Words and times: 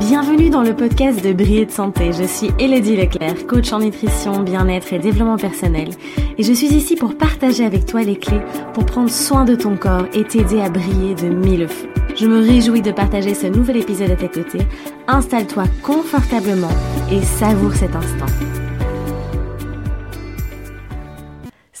Bienvenue 0.00 0.48
dans 0.48 0.62
le 0.62 0.74
podcast 0.74 1.22
de 1.22 1.34
Briller 1.34 1.66
de 1.66 1.70
Santé. 1.70 2.12
Je 2.12 2.24
suis 2.24 2.50
Elodie 2.58 2.96
Leclerc, 2.96 3.46
coach 3.46 3.70
en 3.70 3.80
nutrition, 3.80 4.40
bien-être 4.40 4.94
et 4.94 4.98
développement 4.98 5.36
personnel. 5.36 5.90
Et 6.38 6.42
je 6.42 6.54
suis 6.54 6.68
ici 6.68 6.96
pour 6.96 7.18
partager 7.18 7.66
avec 7.66 7.84
toi 7.84 8.02
les 8.02 8.16
clés 8.16 8.40
pour 8.72 8.86
prendre 8.86 9.10
soin 9.10 9.44
de 9.44 9.54
ton 9.54 9.76
corps 9.76 10.06
et 10.14 10.24
t'aider 10.24 10.62
à 10.62 10.70
briller 10.70 11.14
de 11.14 11.28
mille 11.28 11.68
feux. 11.68 11.90
Je 12.16 12.26
me 12.26 12.40
réjouis 12.40 12.80
de 12.80 12.92
partager 12.92 13.34
ce 13.34 13.46
nouvel 13.46 13.76
épisode 13.76 14.10
à 14.10 14.16
tes 14.16 14.30
côtés. 14.30 14.66
Installe-toi 15.06 15.64
confortablement 15.82 16.72
et 17.12 17.20
savoure 17.20 17.74
cet 17.74 17.94
instant. 17.94 18.69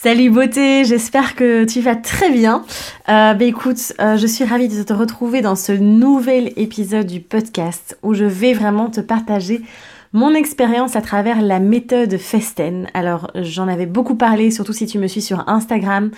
Salut 0.02 0.30
beauté, 0.30 0.86
j'espère 0.86 1.34
que 1.34 1.64
tu 1.66 1.82
vas 1.82 1.94
très 1.94 2.30
bien. 2.30 2.64
Euh, 3.10 3.34
bah 3.34 3.44
écoute, 3.44 3.92
euh, 4.00 4.16
je 4.16 4.26
suis 4.26 4.44
ravie 4.44 4.66
de 4.66 4.82
te 4.82 4.94
retrouver 4.94 5.42
dans 5.42 5.56
ce 5.56 5.72
nouvel 5.72 6.54
épisode 6.56 7.06
du 7.06 7.20
podcast 7.20 7.98
où 8.02 8.14
je 8.14 8.24
vais 8.24 8.54
vraiment 8.54 8.88
te 8.88 9.02
partager 9.02 9.60
mon 10.12 10.34
expérience 10.34 10.96
à 10.96 11.02
travers 11.02 11.40
la 11.40 11.60
méthode 11.60 12.16
Festen. 12.16 12.88
Alors 12.94 13.30
j'en 13.36 13.68
avais 13.68 13.86
beaucoup 13.86 14.16
parlé, 14.16 14.50
surtout 14.50 14.72
si 14.72 14.86
tu 14.86 14.98
me 14.98 15.06
suis 15.06 15.22
sur 15.22 15.48
Instagram, 15.48 16.10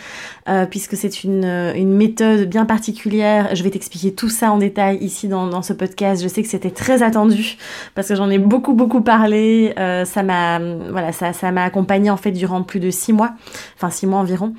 euh, 0.48 0.64
puisque 0.64 0.96
c'est 0.96 1.24
une, 1.24 1.44
une, 1.44 1.92
méthode 1.92 2.48
bien 2.48 2.64
particulière. 2.64 3.54
Je 3.54 3.62
vais 3.62 3.70
t'expliquer 3.70 4.14
tout 4.14 4.30
ça 4.30 4.50
en 4.50 4.56
détail 4.56 4.96
ici 5.02 5.28
dans, 5.28 5.46
dans, 5.46 5.60
ce 5.60 5.74
podcast. 5.74 6.22
Je 6.22 6.28
sais 6.28 6.42
que 6.42 6.48
c'était 6.48 6.70
très 6.70 7.02
attendu 7.02 7.58
parce 7.94 8.08
que 8.08 8.14
j'en 8.14 8.30
ai 8.30 8.38
beaucoup 8.38 8.72
beaucoup 8.72 9.02
parlé. 9.02 9.74
Euh, 9.78 10.06
ça 10.06 10.22
m'a 10.22 10.58
voilà 10.58 11.12
ça 11.12 11.34
ça 11.34 11.48
accompagné 11.48 12.08
en 12.08 12.16
fait 12.16 12.32
durant 12.32 12.62
plus 12.62 12.80
de 12.80 12.90
six 12.90 13.12
mois, 13.12 13.32
enfin 13.76 13.90
six 13.90 14.06
mois 14.06 14.20
environ. 14.20 14.54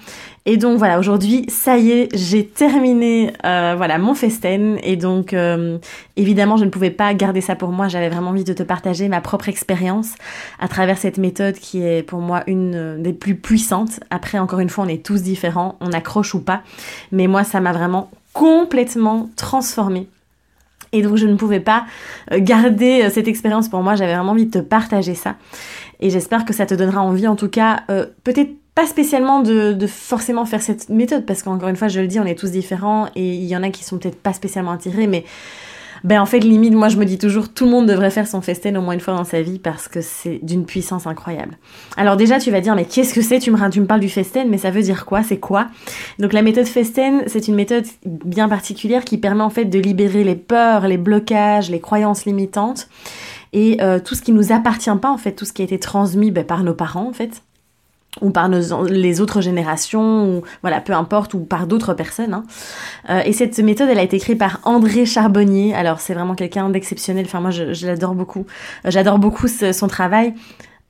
Et 0.46 0.58
donc 0.58 0.78
voilà, 0.78 1.00
aujourd'hui, 1.00 1.46
ça 1.48 1.78
y 1.78 1.92
est, 1.92 2.10
j'ai 2.14 2.46
terminé 2.46 3.32
euh, 3.46 3.76
voilà 3.78 3.98
mon 3.98 4.14
festen 4.14 4.78
et 4.84 4.98
donc 4.98 5.34
euh, 5.34 5.78
évidemment, 6.18 6.58
je 6.58 6.66
ne 6.66 6.70
pouvais 6.70 6.90
pas 6.90 7.14
garder 7.14 7.40
ça 7.40 7.56
pour 7.56 7.70
moi. 7.70 7.88
J'avais 7.88 8.10
vraiment 8.10 8.32
envie 8.32 8.44
de 8.44 8.52
te 8.52 8.64
partager 8.64 9.08
ma 9.08 9.22
propre 9.22 9.48
expérience 9.48 10.16
à 10.60 10.68
travers 10.68 10.98
cette 10.98 11.18
méthode 11.18 11.56
qui 11.56 11.82
est 11.82 12.04
pour 12.04 12.20
moi 12.20 12.44
une 12.48 13.02
des 13.02 13.14
plus 13.14 13.36
puissantes. 13.36 14.02
Après, 14.10 14.38
encore 14.38 14.60
une 14.60 14.68
fois, 14.68 14.84
on 14.84 14.90
est 14.90 15.06
tous 15.06 15.22
différents, 15.22 15.78
on 15.80 15.94
accroche 15.94 16.36
ou 16.36 16.42
pas, 16.42 16.62
mais 17.14 17.28
moi, 17.28 17.46
ça 17.46 17.62
m'a 17.62 17.72
vraiment 17.72 18.12
complètement 18.34 19.30
transformée. 19.38 20.10
Et 20.92 21.02
donc 21.02 21.16
je 21.16 21.26
ne 21.26 21.36
pouvais 21.36 21.62
pas 21.62 21.86
euh, 22.34 22.40
garder 22.42 23.10
cette 23.10 23.30
expérience 23.30 23.70
pour 23.70 23.82
moi, 23.82 23.96
j'avais 23.96 24.14
vraiment 24.14 24.34
envie 24.34 24.48
de 24.48 24.60
te 24.60 24.64
partager 24.64 25.16
ça. 25.16 25.36
Et 26.02 26.10
j'espère 26.10 26.44
que 26.44 26.52
ça 26.52 26.66
te 26.66 26.74
donnera 26.74 27.02
envie 27.02 27.30
en 27.30 27.38
tout 27.38 27.48
cas, 27.48 27.84
peut-être 28.26 28.52
pas 28.76 28.88
spécialement 28.88 29.42
de, 29.42 29.74
de, 29.74 29.88
forcément 29.88 30.46
faire 30.46 30.62
cette 30.62 30.90
méthode, 30.90 31.26
parce 31.26 31.44
qu'encore 31.44 31.70
une 31.70 31.76
fois, 31.76 31.88
je 31.90 32.00
le 32.00 32.08
dis, 32.08 32.20
on 32.20 32.26
est 32.26 32.38
tous 32.38 32.52
différents 32.52 33.08
et 33.16 33.36
il 33.36 33.46
y 33.46 33.56
en 33.56 33.64
a 33.64 33.70
qui 33.70 33.84
sont 33.84 33.98
peut-être 33.98 34.20
pas 34.20 34.34
spécialement 34.34 34.72
attirés, 34.72 35.08
mais 35.08 35.26
ben 36.04 36.20
en 36.20 36.26
fait, 36.26 36.40
limite, 36.40 36.74
moi 36.74 36.90
je 36.90 36.98
me 36.98 37.06
dis 37.06 37.18
toujours, 37.18 37.48
tout 37.48 37.64
le 37.64 37.72
monde 37.72 37.88
devrait 37.88 38.10
faire 38.10 38.28
son 38.28 38.42
festen 38.42 38.76
au 38.76 38.82
moins 38.82 38.94
une 38.94 39.00
fois 39.00 39.16
dans 39.16 39.24
sa 39.24 39.42
vie 39.42 39.58
parce 39.58 39.88
que 39.88 40.02
c'est 40.02 40.40
d'une 40.44 40.66
puissance 40.66 41.08
incroyable. 41.08 41.58
Alors 41.96 42.18
déjà, 42.18 42.40
tu 42.40 42.52
vas 42.52 42.60
dire, 42.60 42.76
mais 42.76 42.84
qu'est-ce 42.84 43.14
que 43.14 43.22
c'est? 43.22 43.40
Tu 43.40 43.52
me, 43.52 43.70
tu 43.70 43.80
me 43.80 43.86
parles 43.86 44.02
du 44.02 44.10
festen, 44.10 44.50
mais 44.50 44.58
ça 44.58 44.70
veut 44.70 44.82
dire 44.82 45.06
quoi? 45.06 45.24
C'est 45.24 45.38
quoi? 45.38 45.68
Donc 46.20 46.34
la 46.34 46.42
méthode 46.42 46.66
festen, 46.66 47.24
c'est 47.28 47.48
une 47.48 47.56
méthode 47.56 47.86
bien 48.06 48.50
particulière 48.50 49.06
qui 49.06 49.18
permet 49.18 49.44
en 49.44 49.50
fait 49.50 49.66
de 49.66 49.80
libérer 49.80 50.26
les 50.26 50.36
peurs, 50.36 50.88
les 50.88 50.98
blocages, 50.98 51.70
les 51.70 51.80
croyances 51.80 52.26
limitantes 52.26 52.90
et 53.54 53.78
euh, 53.82 54.00
tout 54.00 54.16
ce 54.16 54.22
qui 54.22 54.34
nous 54.34 54.52
appartient 54.52 54.90
pas 55.02 55.10
en 55.10 55.18
fait, 55.18 55.32
tout 55.32 55.46
ce 55.46 55.54
qui 55.54 55.62
a 55.62 55.66
été 55.66 55.80
transmis 55.80 56.32
ben, 56.32 56.44
par 56.44 56.64
nos 56.64 56.74
parents 56.74 57.08
en 57.08 57.14
fait 57.14 57.44
ou 58.22 58.30
par 58.30 58.50
nos, 58.50 58.86
les 58.86 59.22
autres 59.22 59.42
générations, 59.42 60.26
ou 60.26 60.44
voilà, 60.62 60.82
peu 60.82 60.94
importe, 60.94 61.34
ou 61.34 61.40
par 61.40 61.68
d'autres 61.68 61.94
personnes. 61.94 62.34
Hein. 62.34 62.44
Euh, 63.10 63.22
et 63.26 63.34
cette 63.34 63.58
méthode, 63.60 63.90
elle 63.90 64.00
a 64.00 64.04
été 64.04 64.20
créée 64.20 64.36
par 64.36 64.60
André 64.64 65.06
Charbonnier. 65.06 65.74
Alors 65.74 66.00
c'est 66.00 66.14
vraiment 66.14 66.36
quelqu'un 66.36 66.70
d'exceptionnel. 66.70 67.26
Enfin 67.26 67.42
moi, 67.42 67.52
je, 67.52 67.74
je 67.74 67.88
l'adore 67.88 68.16
beaucoup. 68.16 68.46
Euh, 68.86 68.92
j'adore 68.92 69.20
beaucoup 69.20 69.48
son 69.48 69.88
travail. 69.88 70.34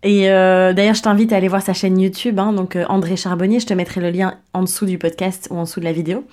Et 0.03 0.29
euh, 0.29 0.73
d'ailleurs, 0.73 0.95
je 0.95 1.01
t'invite 1.01 1.31
à 1.31 1.37
aller 1.37 1.47
voir 1.47 1.61
sa 1.61 1.73
chaîne 1.73 1.99
YouTube. 1.99 2.37
Hein, 2.37 2.53
donc 2.53 2.75
euh, 2.75 2.85
André 2.89 3.15
Charbonnier, 3.15 3.59
je 3.59 3.65
te 3.65 3.73
mettrai 3.73 4.01
le 4.01 4.09
lien 4.09 4.35
en 4.53 4.61
dessous 4.61 4.85
du 4.85 4.97
podcast 4.97 5.47
ou 5.49 5.57
en 5.57 5.63
dessous 5.63 5.79
de 5.79 5.85
la 5.85 5.93
vidéo. 5.93 6.25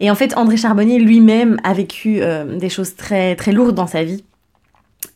Et 0.00 0.10
en 0.10 0.14
fait, 0.14 0.36
André 0.36 0.56
Charbonnier 0.56 0.98
lui-même 0.98 1.58
a 1.62 1.74
vécu 1.74 2.20
euh, 2.20 2.58
des 2.58 2.70
choses 2.70 2.96
très 2.96 3.36
très 3.36 3.52
lourdes 3.52 3.74
dans 3.74 3.86
sa 3.86 4.02
vie. 4.02 4.24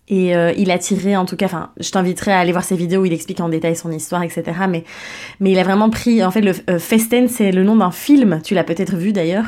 Et 0.09 0.35
euh, 0.35 0.53
il 0.57 0.71
a 0.71 0.79
tiré, 0.79 1.17
en 1.17 1.27
tout 1.27 1.37
cas, 1.37 1.47
enfin, 1.47 1.71
je 1.79 1.91
t'inviterai 1.91 2.33
à 2.33 2.39
aller 2.39 2.53
voir 2.53 2.65
ses 2.65 2.77
vidéos 2.77 3.03
où 3.03 3.05
il 3.05 3.13
explique 3.13 3.41
en 3.41 3.49
détail 3.49 3.77
son 3.77 3.93
histoire, 3.93 4.23
etc. 4.23 4.43
Mais, 4.69 4.85
mais 5.41 5.53
il 5.53 5.59
a 5.59 5.65
vraiment 5.65 5.91
pris, 5.91 6.25
en 6.25 6.31
fait, 6.31 6.41
le 6.41 6.53
euh, 6.71 6.79
Festen, 6.79 7.29
c'est 7.29 7.53
le 7.53 7.63
nom 7.63 7.77
d'un 7.77 7.91
film, 7.91 8.41
tu 8.43 8.55
l'as 8.55 8.65
peut-être 8.65 8.97
vu 8.97 9.13
d'ailleurs. 9.13 9.45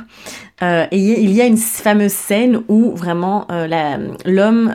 Euh, 0.62 0.86
et 0.90 0.98
il 0.98 1.32
y 1.32 1.40
a 1.40 1.46
une 1.46 1.56
fameuse 1.56 2.12
scène 2.12 2.62
où 2.68 2.94
vraiment 2.94 3.46
euh, 3.50 3.66
l'homme 4.26 4.70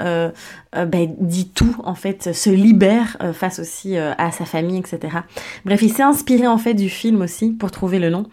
ben, 0.73 1.15
dit 1.19 1.49
tout, 1.49 1.75
en 1.83 1.93
fait, 1.93 2.33
se 2.33 2.49
libère 2.49 3.17
face 3.33 3.59
aussi 3.59 3.95
à 3.97 4.31
sa 4.31 4.45
famille, 4.45 4.79
etc. 4.79 5.17
Bref, 5.63 5.81
il 5.83 5.93
s'est 5.93 6.03
inspiré 6.03 6.47
en 6.47 6.57
fait 6.57 6.73
du 6.73 6.89
film 6.89 7.21
aussi 7.21 7.51
pour 7.51 7.69
trouver 7.69 7.99
le 7.99 8.09
nom. 8.09 8.25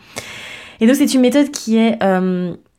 Et 0.80 0.86
donc 0.86 0.96
c'est 0.96 1.12
une 1.14 1.20
méthode 1.20 1.50
qui 1.50 1.76
est 1.76 1.98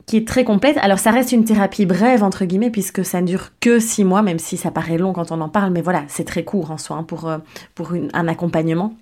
qui 0.05 0.17
est 0.17 0.27
très 0.27 0.43
complète. 0.43 0.77
Alors 0.77 0.99
ça 0.99 1.11
reste 1.11 1.31
une 1.31 1.45
thérapie 1.45 1.85
brève 1.85 2.23
entre 2.23 2.45
guillemets 2.45 2.69
puisque 2.69 3.05
ça 3.05 3.21
ne 3.21 3.27
dure 3.27 3.49
que 3.59 3.79
six 3.79 4.03
mois, 4.03 4.21
même 4.21 4.39
si 4.39 4.57
ça 4.57 4.71
paraît 4.71 4.97
long 4.97 5.13
quand 5.13 5.31
on 5.31 5.41
en 5.41 5.49
parle, 5.49 5.71
mais 5.71 5.81
voilà, 5.81 6.03
c'est 6.07 6.25
très 6.25 6.43
court 6.43 6.71
en 6.71 6.77
soi 6.77 6.97
hein, 6.97 7.03
pour, 7.03 7.27
euh, 7.27 7.37
pour 7.75 7.93
un 8.13 8.27
accompagnement. 8.27 8.95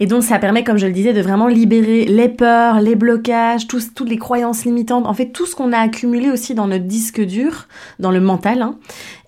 Et 0.00 0.06
donc 0.06 0.24
ça 0.24 0.38
permet, 0.38 0.64
comme 0.64 0.76
je 0.76 0.86
le 0.86 0.92
disais, 0.92 1.12
de 1.12 1.20
vraiment 1.20 1.46
libérer 1.46 2.04
les 2.04 2.28
peurs, 2.28 2.80
les 2.80 2.96
blocages, 2.96 3.68
toutes 3.68 4.08
les 4.08 4.16
croyances 4.18 4.64
limitantes, 4.64 5.06
en 5.06 5.14
fait 5.14 5.26
tout 5.26 5.46
ce 5.46 5.54
qu'on 5.54 5.72
a 5.72 5.78
accumulé 5.78 6.30
aussi 6.30 6.54
dans 6.54 6.66
notre 6.66 6.84
disque 6.84 7.20
dur, 7.20 7.68
dans 8.00 8.10
le 8.10 8.20
mental. 8.20 8.62
Hein. 8.62 8.76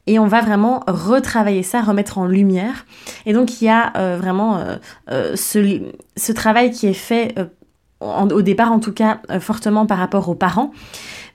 et 0.08 0.18
on 0.18 0.26
va 0.26 0.40
vraiment 0.40 0.82
retravailler 0.86 1.62
ça, 1.62 1.82
remettre 1.82 2.18
en 2.18 2.26
lumière. 2.26 2.84
Et 3.26 3.32
donc 3.32 3.60
il 3.60 3.66
y 3.66 3.68
a 3.68 3.92
euh, 3.96 4.16
vraiment 4.20 4.58
euh, 5.10 5.36
ce, 5.36 5.80
ce, 6.16 6.32
travail 6.32 6.70
qui 6.72 6.86
est 6.88 6.94
fait 6.94 7.34
au 8.00 8.42
départ 8.42 8.72
en 8.72 8.78
tout 8.78 8.92
cas 8.92 9.20
euh, 9.30 9.40
fortement 9.40 9.86
par 9.86 9.98
rapport 9.98 10.28
aux 10.28 10.34
parents 10.34 10.70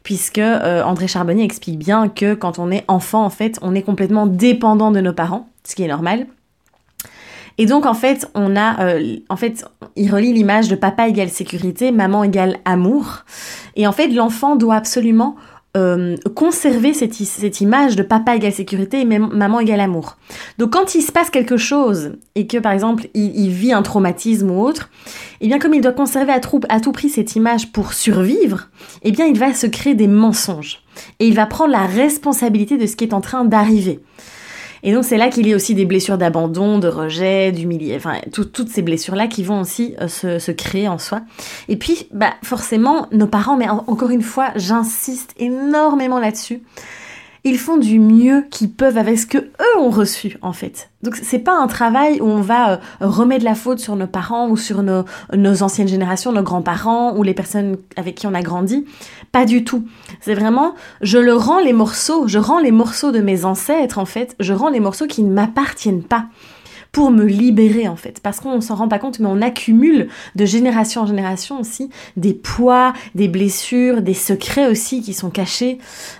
puisque 0.04 0.38
euh, 0.38 0.84
André 0.84 1.08
Charbonnier 1.08 1.44
explique 1.44 1.80
bien 1.80 2.08
que 2.08 2.34
quand 2.34 2.60
on 2.60 2.72
est 2.72 2.84
enfant 2.88 3.24
en 3.26 3.30
fait 3.30 3.58
on 3.62 3.74
est 3.76 3.82
complètement 3.82 4.28
dépendant 4.28 4.92
de 4.92 5.02
nos 5.02 5.14
parents 5.14 5.50
ce 5.64 5.76
qui 5.76 5.84
est 5.84 5.88
normal. 5.88 6.28
Et 7.58 7.66
donc 7.66 7.86
en 7.86 7.94
fait 7.94 8.30
on 8.36 8.56
a 8.56 8.80
euh, 8.84 9.18
en 9.30 9.36
fait 9.36 9.66
il 9.96 10.14
relie 10.14 10.34
l'image 10.34 10.68
de 10.70 10.76
papa 10.76 11.08
égale 11.08 11.30
sécurité 11.30 11.92
maman 11.92 12.24
égale 12.24 12.58
amour. 12.66 13.24
Et 13.76 13.88
en 13.88 13.92
fait 13.92 14.08
l'enfant 14.08 14.56
doit 14.56 14.76
absolument 14.76 15.36
euh, 15.78 16.18
conserver 16.36 16.94
cette, 16.94 17.14
cette, 17.14 17.62
image 17.62 17.96
de 17.96 18.04
papa 18.04 18.36
égale 18.36 18.52
sécurité 18.52 19.00
et 19.02 19.06
maman 19.06 19.60
égale 19.62 19.80
amour. 19.80 20.18
Donc 20.58 20.74
quand 20.74 20.96
il 20.96 21.02
se 21.02 21.14
passe 21.14 21.30
quelque 21.30 21.56
chose 21.56 22.14
et 22.36 22.46
que 22.46 22.58
par 22.58 22.74
exemple 22.74 23.08
il, 23.14 23.50
vit 23.52 23.72
un 23.72 23.82
traumatisme 23.82 24.52
ou 24.52 24.62
autre, 24.62 24.90
et 25.40 25.46
eh 25.46 25.48
bien 25.48 25.60
comme 25.60 25.74
il 25.74 25.80
doit 25.80 25.94
conserver 25.94 26.34
à, 26.34 26.42
à 26.68 26.80
tout 26.82 26.92
prix 26.92 27.08
cette 27.08 27.38
image 27.38 27.72
pour 27.72 27.94
survivre, 27.94 28.68
et 29.02 29.10
eh 29.10 29.12
bien 29.12 29.26
il 29.26 29.40
va 29.40 29.54
se 29.54 29.66
créer 29.66 29.94
des 29.94 30.08
mensonges 30.08 30.82
et 31.20 31.28
il 31.28 31.36
va 31.36 31.46
prendre 31.46 31.72
la 31.72 31.86
responsabilité 31.86 32.78
de 32.78 32.86
ce 32.86 32.98
qui 32.98 33.06
est 33.06 33.14
en 33.14 33.22
train 33.22 33.46
d'arriver. 33.46 34.02
Et 34.84 34.94
donc 34.94 35.04
c'est 35.04 35.18
là 35.18 35.30
qu'il 35.30 35.48
y 35.48 35.54
a 35.54 35.56
aussi 35.56 35.76
des 35.76 35.86
blessures 35.86 36.18
d'abandon, 36.18 36.80
de 36.80 36.88
rejet, 36.88 37.52
d'humiliation, 37.52 38.10
enfin 38.10 38.20
toutes 38.32 38.70
ces 38.70 38.82
blessures-là 38.82 39.28
qui 39.28 39.44
vont 39.44 39.62
aussi 39.62 39.96
euh, 40.02 40.08
se, 40.08 40.40
se, 40.40 40.52
créer 40.52 40.88
en 40.88 40.98
soi. 40.98 41.22
Et 41.68 41.78
puis, 41.78 42.08
bah 42.12 42.34
forcément, 42.44 43.08
nos 43.12 43.28
parents, 43.28 43.58
mais 43.58 43.70
encore 43.70 44.10
une 44.10 44.22
fois, 44.22 44.52
j'insiste 44.56 45.34
énormément 45.38 46.20
là-dessus, 46.20 46.62
ils 47.44 47.58
font 47.58 47.78
du 47.78 48.00
mieux 48.00 48.46
qu'ils 48.52 48.72
peuvent 48.72 48.98
avec 48.98 49.18
ce 49.18 49.26
que 49.26 49.38
eux 49.38 49.80
ont 49.80 49.90
reçu 49.90 50.38
en 50.42 50.54
fait. 50.54 50.90
Donc 51.02 51.16
c'est 51.16 51.40
pas 51.40 51.58
un 51.58 51.68
travail 51.68 52.22
où 52.22 52.26
on 52.26 52.42
va 52.42 52.74
euh, 52.74 52.78
remettre 53.00 53.44
la 53.44 53.56
faute 53.56 53.80
sur 53.80 53.96
nos 53.96 54.08
parents 54.08 54.50
ou 54.50 54.58
sur 54.58 54.84
nos, 54.84 55.06
nos 55.36 55.64
anciennes 55.64 55.88
générations, 55.88 56.32
nos 56.32 56.44
grands-parents 56.44 57.16
ou 57.16 57.24
les 57.24 57.34
personnes 57.34 57.78
avec 57.96 58.16
qui 58.16 58.28
on 58.28 58.34
a 58.34 58.42
grandi. 58.42 58.86
Pas 59.32 59.46
du 59.46 59.64
tout. 59.64 59.88
C'est 60.20 60.36
vraiment 60.36 60.76
je 61.02 61.18
le 61.18 61.34
rends 61.34 61.60
les 61.60 61.74
morceaux, 61.74 62.28
je 62.28 62.38
rends 62.38 62.60
les 62.60 62.72
morceaux 62.72 63.12
de 63.12 63.22
mes 63.22 63.46
ancêtres 63.46 63.98
en 63.98 64.06
fait, 64.06 64.36
je 64.40 64.54
rends 64.54 64.70
les 64.70 64.80
morceaux 64.80 65.08
qui 65.08 65.24
ne 65.24 65.34
m'appartiennent 65.34 66.04
pas 66.04 66.26
pour 66.92 67.12
me 67.12 67.26
libérer 67.26 67.88
en 67.88 67.96
fait. 67.96 68.20
Parce 68.22 68.40
qu'on 68.40 68.60
s'en 68.62 68.76
rend 68.76 68.88
pas 68.88 69.00
compte, 69.00 69.20
mais 69.20 69.28
on 69.28 69.42
accumule 69.42 70.10
de 70.36 70.46
génération 70.46 71.02
en 71.02 71.06
génération 71.06 71.60
aussi 71.60 71.90
des 72.18 72.34
poids, 72.34 72.94
des 73.16 73.28
blessures, 73.28 74.02
des 74.02 74.14
secrets 74.14 74.68
aussi 74.68 75.02
qui 75.02 75.14
sont 75.14 75.30
cachés 75.30 75.78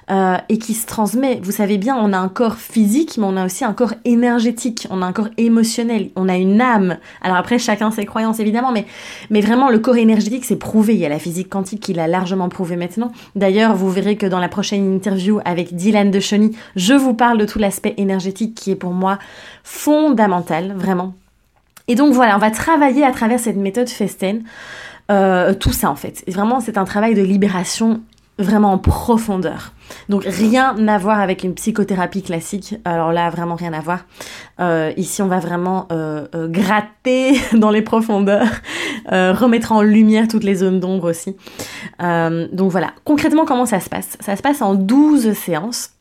euh, 0.10 0.38
et 0.50 0.58
qui 0.58 0.74
se 0.74 0.86
transmettent. 0.86 1.44
Vous 1.44 1.52
savez 1.52 1.78
bien, 1.78 1.98
on 1.98 2.14
a 2.14 2.18
un 2.18 2.30
corps 2.30 2.56
physique, 2.56 3.18
mais 3.18 3.26
on 3.26 3.38
a 3.38 3.46
aussi 3.46 3.66
un 3.66 3.74
corps 3.74 3.94
énergétique, 4.06 4.88
on 4.90 5.02
a 5.02 5.06
un 5.06 5.14
corps 5.14 5.30
émotionnel, 5.38 6.10
on 6.16 6.30
a 6.30 6.38
une 6.38 6.62
âme. 6.62 6.98
Alors 7.22 7.38
après, 7.38 7.60
chacun 7.60 7.92
ses 7.92 8.06
croyances 8.06 8.40
évidemment, 8.40 8.72
mais, 8.72 8.86
mais 9.30 9.42
vraiment 9.42 9.70
le 9.70 9.80
corps 9.80 9.98
énergétique, 9.98 10.46
c'est 10.46 10.56
prouvé. 10.56 10.94
Il 10.94 11.00
y 11.00 11.06
a 11.06 11.10
la 11.10 11.20
physique 11.20 11.50
quantique 11.50 11.82
qui 11.82 11.94
l'a 11.94 12.08
largement 12.08 12.50
prouvé 12.50 12.78
maintenant. 12.78 13.12
D'ailleurs, 13.36 13.76
vous 13.76 13.90
verrez 13.90 14.16
que 14.16 14.26
dans 14.26 14.40
la 14.40 14.50
prochaine 14.50 14.94
interview 14.94 15.40
avec 15.44 15.76
Dylan 15.76 16.12
de 16.12 16.20
Cheny, 16.20 16.56
je 16.76 16.94
vous 16.94 17.14
parle 17.14 17.38
de 17.38 17.46
tout 17.46 17.60
l'aspect 17.60 17.94
énergétique 17.98 18.56
qui 18.56 18.72
est 18.72 18.76
pour 18.76 18.92
moi 18.92 19.20
fondamental, 19.64 20.61
vraiment. 20.70 21.14
Et 21.88 21.96
donc 21.96 22.14
voilà, 22.14 22.36
on 22.36 22.40
va 22.40 22.52
travailler 22.52 23.04
à 23.04 23.12
travers 23.12 23.40
cette 23.40 23.58
méthode 23.58 23.90
Festen, 23.90 24.44
euh, 25.12 25.54
tout 25.54 25.74
ça 25.74 25.90
en 25.90 25.96
fait. 25.96 26.24
vraiment, 26.28 26.60
c'est 26.60 26.78
un 26.78 26.86
travail 26.86 27.16
de 27.16 27.22
libération 27.22 28.02
vraiment 28.38 28.72
en 28.72 28.78
profondeur. 28.78 29.74
Donc 30.08 30.24
rien 30.24 30.88
à 30.88 30.98
voir 30.98 31.20
avec 31.20 31.44
une 31.44 31.54
psychothérapie 31.54 32.24
classique. 32.24 32.76
Alors 32.86 33.12
là, 33.12 33.30
vraiment 33.30 33.56
rien 33.56 33.74
à 33.74 33.82
voir. 33.82 34.06
Euh, 34.60 34.94
ici, 34.96 35.22
on 35.22 35.28
va 35.28 35.40
vraiment 35.40 35.88
euh, 35.92 36.28
gratter 36.48 37.34
dans 37.54 37.72
les 37.72 37.82
profondeurs, 37.82 38.48
remettre 39.10 39.74
en 39.74 39.82
lumière 39.82 40.28
toutes 40.30 40.46
les 40.46 40.56
zones 40.56 40.80
d'ombre 40.80 41.10
aussi. 41.10 41.36
donc 42.00 42.72
voilà, 42.72 42.92
concrètement, 43.04 43.46
comment 43.46 43.66
ça 43.66 43.80
se 43.80 43.90
passe? 43.90 44.18
Ça 44.22 44.36
se 44.36 44.42
passe 44.42 44.62
en 44.62 44.76
12 44.76 45.34
séances. 45.34 45.92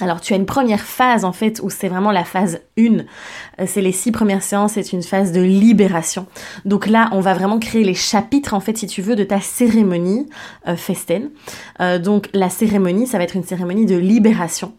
Alors 0.00 0.20
tu 0.20 0.32
as 0.32 0.36
une 0.36 0.46
première 0.46 0.80
phase 0.80 1.24
en 1.24 1.32
fait 1.32 1.60
où 1.62 1.70
c'est 1.70 1.88
vraiment 1.88 2.12
la 2.12 2.24
phase 2.24 2.60
1. 2.78 2.82
Euh, 2.82 3.64
c'est 3.66 3.80
les 3.80 3.92
six 3.92 4.12
premières 4.12 4.42
séances, 4.42 4.72
c'est 4.72 4.92
une 4.92 5.02
phase 5.02 5.32
de 5.32 5.40
libération. 5.40 6.26
Donc 6.64 6.86
là, 6.86 7.08
on 7.12 7.20
va 7.20 7.34
vraiment 7.34 7.58
créer 7.58 7.84
les 7.84 7.94
chapitres 7.94 8.54
en 8.54 8.60
fait 8.60 8.76
si 8.76 8.86
tu 8.86 9.02
veux 9.02 9.16
de 9.16 9.24
ta 9.24 9.40
cérémonie 9.40 10.28
euh, 10.68 10.76
festen. 10.76 11.30
Euh, 11.80 11.98
donc 11.98 12.28
la 12.32 12.48
cérémonie, 12.48 13.06
ça 13.06 13.18
va 13.18 13.24
être 13.24 13.36
une 13.36 13.44
cérémonie 13.44 13.86
de 13.86 13.96
libération. 13.96 14.72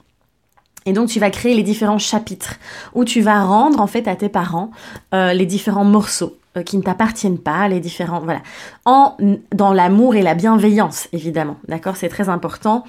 Et 0.85 0.93
donc 0.93 1.09
tu 1.09 1.19
vas 1.19 1.29
créer 1.29 1.53
les 1.53 1.63
différents 1.63 1.99
chapitres 1.99 2.55
où 2.95 3.03
tu 3.03 3.19
vas 3.19 3.43
rendre 3.43 3.81
en 3.81 3.87
fait 3.87 4.07
à 4.07 4.15
tes 4.15 4.29
parents 4.29 4.71
les 5.11 5.45
différents 5.45 5.83
morceaux 5.83 6.37
qui 6.65 6.77
ne 6.77 6.81
t'appartiennent 6.81 7.37
pas, 7.37 7.67
les 7.67 7.81
différents 7.81 8.21
voilà, 8.21 8.39
en 8.85 9.15
dans 9.53 9.73
l'amour 9.73 10.15
et 10.15 10.21
la 10.21 10.35
bienveillance 10.35 11.09
évidemment, 11.11 11.57
d'accord, 11.67 11.97
c'est 11.97 12.07
très 12.07 12.29
important 12.29 12.85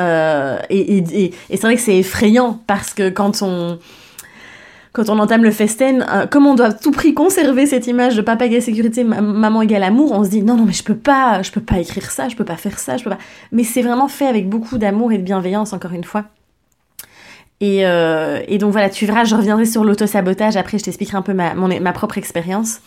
euh, 0.00 0.58
et, 0.70 1.32
c'est 1.50 1.60
vrai 1.60 1.76
que 1.76 1.80
c'est 1.80 1.98
effrayant 1.98 2.60
parce 2.66 2.94
que 2.94 3.10
quand 3.10 3.42
on 3.42 3.78
quand 4.92 5.08
on 5.08 5.18
entame 5.18 5.42
le 5.42 5.50
festen, 5.50 6.06
euh, 6.08 6.26
comme 6.28 6.46
on 6.46 6.54
doit 6.54 6.66
à 6.66 6.72
tout 6.72 6.92
prix 6.92 7.14
conserver 7.14 7.66
cette 7.66 7.88
image 7.88 8.14
de 8.14 8.22
papa 8.22 8.46
égale 8.46 8.62
sécurité, 8.62 9.02
maman 9.02 9.60
égale 9.62 9.82
amour, 9.82 10.12
on 10.12 10.22
se 10.22 10.30
dit 10.30 10.42
non 10.42 10.56
non 10.56 10.64
mais 10.66 10.72
je 10.72 10.84
peux 10.84 10.96
pas, 10.96 11.42
je 11.42 11.50
peux 11.50 11.60
pas 11.60 11.78
écrire 11.78 12.10
ça, 12.12 12.28
je 12.28 12.36
peux 12.36 12.44
pas 12.44 12.56
faire 12.56 12.78
ça, 12.78 12.96
je 12.96 13.02
peux 13.02 13.10
pas. 13.10 13.18
Mais 13.50 13.64
c'est 13.64 13.82
vraiment 13.82 14.06
fait 14.06 14.26
avec 14.26 14.48
beaucoup 14.48 14.78
d'amour 14.78 15.10
et 15.12 15.18
de 15.18 15.24
bienveillance 15.24 15.72
encore 15.72 15.92
une 15.92 16.04
fois. 16.04 16.24
Euh, 17.62 18.42
et, 18.48 18.58
donc 18.58 18.72
voilà, 18.72 18.90
tu 18.90 19.06
verras, 19.06 19.24
je 19.24 19.34
reviendrai 19.34 19.64
sur 19.64 19.84
l'auto-sabotage, 19.84 20.56
après 20.56 20.78
je 20.78 20.84
t'expliquerai 20.84 21.16
un 21.16 21.22
peu 21.22 21.32
ma, 21.32 21.92
propre 21.92 22.18
expérience. 22.18 22.80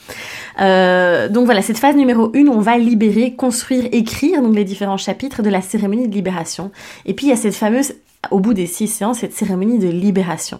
Euh, 0.59 1.29
donc 1.29 1.45
voilà, 1.45 1.61
cette 1.61 1.77
phase 1.77 1.95
numéro 1.95 2.31
1, 2.35 2.47
on 2.47 2.59
va 2.59 2.77
libérer, 2.77 3.33
construire, 3.35 3.87
écrire 3.91 4.41
donc 4.41 4.55
les 4.55 4.65
différents 4.65 4.97
chapitres 4.97 5.41
de 5.41 5.49
la 5.49 5.61
cérémonie 5.61 6.07
de 6.07 6.13
libération. 6.13 6.71
Et 7.05 7.13
puis 7.13 7.27
il 7.27 7.29
y 7.29 7.33
a 7.33 7.37
cette 7.37 7.55
fameuse, 7.55 7.93
au 8.31 8.39
bout 8.39 8.53
des 8.53 8.67
six 8.67 8.87
séances, 8.87 9.19
cette 9.19 9.33
cérémonie 9.33 9.79
de 9.79 9.89
libération, 9.89 10.59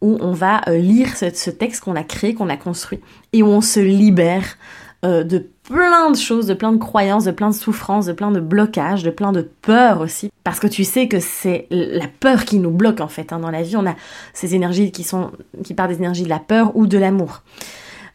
où 0.00 0.18
on 0.20 0.32
va 0.32 0.60
euh, 0.68 0.78
lire 0.78 1.16
ce, 1.16 1.50
texte 1.50 1.82
qu'on 1.82 1.96
a 1.96 2.04
créé, 2.04 2.34
qu'on 2.34 2.48
a 2.48 2.56
construit, 2.56 3.00
et 3.32 3.42
où 3.42 3.46
on 3.46 3.60
se 3.60 3.80
libère 3.80 4.56
de 5.04 5.46
plein 5.68 6.10
de 6.10 6.16
choses, 6.16 6.46
de 6.46 6.54
plein 6.54 6.72
de 6.72 6.78
croyances, 6.78 7.24
de 7.24 7.30
plein 7.30 7.50
de 7.50 7.54
souffrances, 7.54 8.06
de 8.06 8.12
plein 8.12 8.30
de 8.30 8.40
blocages, 8.40 9.02
de 9.02 9.10
plein 9.10 9.32
de 9.32 9.48
peurs 9.62 10.00
aussi. 10.00 10.30
Parce 10.42 10.60
que 10.60 10.66
tu 10.66 10.84
sais 10.84 11.08
que 11.08 11.20
c'est 11.20 11.66
la 11.70 12.06
peur 12.20 12.44
qui 12.44 12.58
nous 12.58 12.70
bloque 12.70 13.00
en 13.00 13.08
fait. 13.08 13.32
Hein. 13.32 13.38
Dans 13.38 13.50
la 13.50 13.62
vie, 13.62 13.76
on 13.76 13.86
a 13.86 13.94
ces 14.32 14.54
énergies 14.54 14.90
qui 14.90 15.04
sont 15.04 15.30
qui 15.64 15.74
partent 15.74 15.90
des 15.90 15.98
énergies 15.98 16.24
de 16.24 16.28
la 16.28 16.38
peur 16.38 16.72
ou 16.74 16.86
de 16.86 16.98
l'amour. 16.98 17.42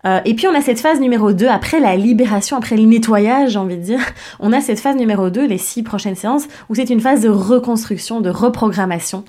Euh, 0.05 0.19
et 0.25 0.33
puis 0.33 0.47
on 0.47 0.53
a 0.53 0.61
cette 0.61 0.81
phase 0.81 0.99
numéro 0.99 1.31
2, 1.31 1.47
après 1.47 1.79
la 1.79 1.95
libération, 1.95 2.57
après 2.57 2.75
le 2.75 2.83
nettoyage, 2.83 3.51
j'ai 3.51 3.59
envie 3.59 3.77
de 3.77 3.83
dire, 3.83 4.01
on 4.41 4.51
a 4.51 4.59
cette 4.59 4.79
phase 4.79 4.97
numéro 4.97 5.29
2, 5.29 5.47
les 5.47 5.57
six 5.57 5.81
prochaines 5.81 6.15
séances, 6.15 6.47
où 6.69 6.75
c'est 6.75 6.89
une 6.89 6.99
phase 6.99 7.21
de 7.21 7.29
reconstruction, 7.29 8.19
de 8.19 8.29
reprogrammation, 8.29 9.23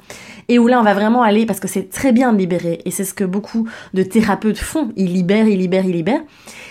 et 0.49 0.59
où 0.59 0.67
là 0.67 0.81
on 0.81 0.83
va 0.83 0.95
vraiment 0.95 1.23
aller, 1.23 1.47
parce 1.47 1.61
que 1.61 1.69
c'est 1.69 1.91
très 1.91 2.13
bien 2.13 2.33
de 2.33 2.39
libérer, 2.39 2.81
et 2.85 2.91
c'est 2.91 3.05
ce 3.05 3.15
que 3.15 3.25
beaucoup 3.25 3.69
de 3.95 4.03
thérapeutes 4.03 4.59
font, 4.59 4.93
ils 4.97 5.13
libèrent, 5.13 5.49
ils 5.49 5.59
libèrent, 5.59 5.87
ils 5.87 5.93
libèrent, 5.93 6.23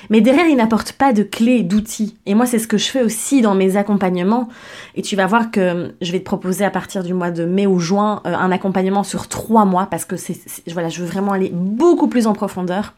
mais 0.10 0.22
derrière, 0.22 0.48
il 0.48 0.58
n'apporte 0.58 0.94
pas 0.94 1.14
de 1.14 1.24
clés, 1.24 1.64
d'outils. 1.64 2.18
Et 2.26 2.36
moi, 2.36 2.46
c'est 2.46 2.60
ce 2.60 2.68
que 2.68 2.78
je 2.78 2.90
fais 2.90 3.04
aussi 3.04 3.42
dans 3.42 3.56
mes 3.56 3.78
accompagnements. 3.78 4.50
Et 4.96 5.02
tu 5.02 5.16
vas 5.16 5.28
voir 5.28 5.52
que 5.52 5.94
je 6.02 6.12
vais 6.12 6.20
te 6.20 6.26
proposer 6.26 6.66
à 6.66 6.70
partir 6.70 7.04
du 7.04 7.14
mois 7.14 7.32
de 7.32 7.46
mai 7.46 7.68
ou 7.68 7.80
juin 7.80 8.22
euh, 8.26 8.36
un 8.36 8.52
accompagnement 8.52 9.04
sur 9.04 9.28
trois 9.28 9.66
mois 9.66 9.86
parce 9.86 10.06
que 10.06 10.18
c'est, 10.18 10.38
voilà, 10.72 10.90
je 10.90 11.02
veux 11.02 11.08
vraiment 11.08 11.32
aller 11.32 11.52
beaucoup 11.54 12.08
plus 12.08 12.28
en 12.28 12.34
profondeur. 12.34 12.94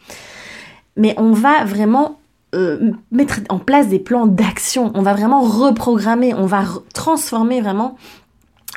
Mais 0.98 1.14
on 1.18 1.34
va 1.34 1.64
vraiment 1.66 2.20
euh, 2.56 2.92
mettre 3.12 3.40
en 3.50 3.60
place 3.60 3.88
des 3.88 4.00
plans 4.00 4.26
d'action. 4.26 4.92
On 4.96 5.02
va 5.02 5.14
vraiment 5.14 5.42
reprogrammer, 5.42 6.34
on 6.34 6.46
va 6.46 6.64
transformer 6.94 7.62
vraiment 7.62 7.98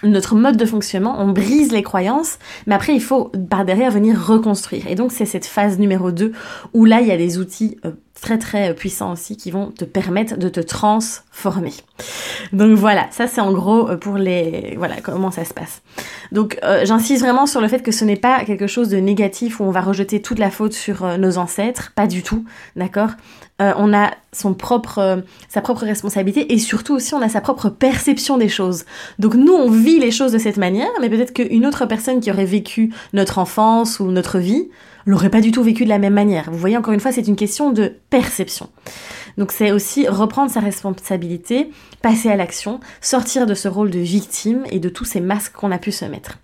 notre 0.03 0.35
mode 0.35 0.57
de 0.57 0.65
fonctionnement, 0.65 1.17
on 1.19 1.29
brise 1.29 1.73
les 1.73 1.83
croyances, 1.83 2.39
mais 2.67 2.75
après 2.75 2.95
il 2.95 3.03
faut 3.03 3.33
par 3.51 3.65
derrière 3.65 3.91
venir 3.91 4.27
reconstruire. 4.27 4.87
Et 4.89 4.95
donc 4.95 5.13
c'est 5.13 5.27
cette 5.27 5.47
phase 5.47 5.79
numéro 5.79 6.13
2 6.13 6.33
où 6.75 6.85
là 6.85 7.01
il 7.01 7.09
y 7.09 7.13
a 7.13 7.17
des 7.17 7.39
outils 7.39 7.79
euh, 7.85 7.93
très 8.21 8.39
très 8.39 8.75
puissants 8.75 9.13
aussi 9.13 9.37
qui 9.37 9.51
vont 9.51 9.71
te 9.71 9.85
permettre 9.85 10.37
de 10.37 10.49
te 10.49 10.61
transformer. 10.61 11.73
Donc 12.53 12.77
voilà, 12.77 13.07
ça 13.11 13.27
c'est 13.27 13.41
en 13.41 13.53
gros 13.53 13.89
euh, 13.91 13.97
pour 13.97 14.17
les 14.17 14.75
voilà 14.77 14.97
comment 15.03 15.31
ça 15.31 15.45
se 15.45 15.55
passe. 15.55 15.83
Donc 16.33 16.59
euh, 16.63 16.85
j'insiste 16.85 17.23
vraiment 17.23 17.47
sur 17.47 17.61
le 17.61 17.69
fait 17.69 17.83
que 17.83 17.93
ce 17.93 18.05
n'est 18.05 18.17
pas 18.17 18.45
quelque 18.45 18.67
chose 18.67 18.89
de 18.89 18.99
négatif 18.99 19.61
où 19.61 19.65
on 19.65 19.71
va 19.71 19.81
rejeter 19.81 20.21
toute 20.21 20.39
la 20.39 20.51
faute 20.51 20.73
sur 20.73 21.05
euh, 21.05 21.17
nos 21.17 21.39
ancêtres, 21.39 21.93
pas 21.95 22.07
du 22.07 22.23
tout, 22.23 22.45
d'accord? 22.77 23.11
On 23.61 23.93
a 23.93 24.13
son 24.33 24.55
propre 24.55 25.25
sa 25.49 25.61
propre 25.61 25.83
responsabilité 25.83 26.53
et 26.53 26.59
surtout 26.59 26.95
aussi 26.95 27.15
on 27.15 27.23
a 27.23 27.29
sa 27.29 27.41
propre 27.41 27.69
perception 27.71 28.39
des 28.39 28.49
choses. 28.49 28.85
Donc 29.19 29.35
nous 29.35 29.53
on 29.53 29.69
vit 29.69 29.99
les 29.99 30.13
choses 30.13 30.31
de 30.31 30.39
cette 30.39 30.59
manière, 30.59 30.91
mais 31.01 31.11
peut-être 31.11 31.33
qu'une 31.33 31.67
autre 31.67 31.87
personne 31.87 32.21
qui 32.21 32.31
aurait 32.31 32.45
vécu 32.45 32.93
notre 33.13 33.39
enfance 33.39 33.99
ou 33.99 34.11
notre 34.13 34.39
vie 34.39 34.69
l'aurait 35.09 35.31
pas 35.31 35.41
du 35.41 35.51
tout 35.51 35.63
vécu 35.63 35.85
de 35.85 35.89
la 35.89 35.99
même 35.99 36.15
manière. 36.15 36.51
Vous 36.51 36.59
voyez, 36.59 36.77
encore 36.77 36.93
une 36.93 37.01
fois, 37.01 37.13
c'est 37.13 37.27
une 37.27 37.37
question 37.37 37.73
de 37.73 37.95
perception. 38.11 38.69
Donc 39.39 39.53
c'est 39.53 39.73
aussi 39.73 40.07
reprendre 40.07 40.51
sa 40.51 40.61
responsabilité, 40.61 41.71
passer 42.03 42.29
à 42.29 42.37
l'action, 42.37 42.81
sortir 43.01 43.47
de 43.47 43.55
ce 43.55 43.69
rôle 43.69 43.91
de 43.91 44.01
victime 44.01 44.65
et 44.71 44.81
de 44.81 44.89
tous 44.89 45.05
ces 45.05 45.21
masques 45.21 45.55
qu'on 45.55 45.73
a 45.73 45.79
pu 45.79 45.93
se 45.93 46.05
mettre. 46.05 46.39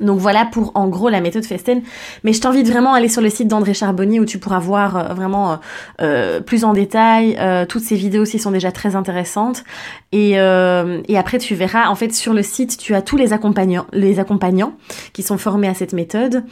Donc 0.00 0.18
voilà 0.18 0.44
pour 0.44 0.72
en 0.74 0.88
gros 0.88 1.08
la 1.08 1.20
méthode 1.20 1.44
Festen. 1.44 1.82
Mais 2.24 2.32
je 2.32 2.40
t'invite 2.40 2.68
vraiment 2.68 2.94
à 2.94 2.98
aller 2.98 3.08
sur 3.08 3.22
le 3.22 3.30
site 3.30 3.48
d'André 3.48 3.74
Charbonnier 3.74 4.20
où 4.20 4.24
tu 4.24 4.38
pourras 4.38 4.58
voir 4.58 4.96
euh, 4.96 5.14
vraiment 5.14 5.52
euh, 5.52 5.56
euh, 6.00 6.40
plus 6.40 6.64
en 6.64 6.72
détail. 6.72 7.38
toutes 7.68 7.82
ces 7.82 7.96
vidéos 7.96 8.22
aussi 8.22 8.38
sont 8.38 8.50
déjà 8.50 8.72
très 8.72 8.96
intéressantes. 8.96 9.64
Et, 10.12 10.32
et 10.32 11.18
après 11.18 11.38
tu 11.38 11.54
verras, 11.54 11.88
en 11.88 11.94
fait 11.94 12.14
sur 12.14 12.32
le 12.32 12.42
site 12.42 12.78
tu 12.78 12.94
as 12.94 13.02
tous 13.02 13.16
les 13.16 13.32
accompagnants, 13.32 13.86
les 13.92 14.20
accompagnants 14.20 14.74
qui 15.12 15.22
sont 15.22 15.38
formés 15.38 15.68
à 15.68 15.74
cette 15.74 15.92
méthode. 15.92 16.44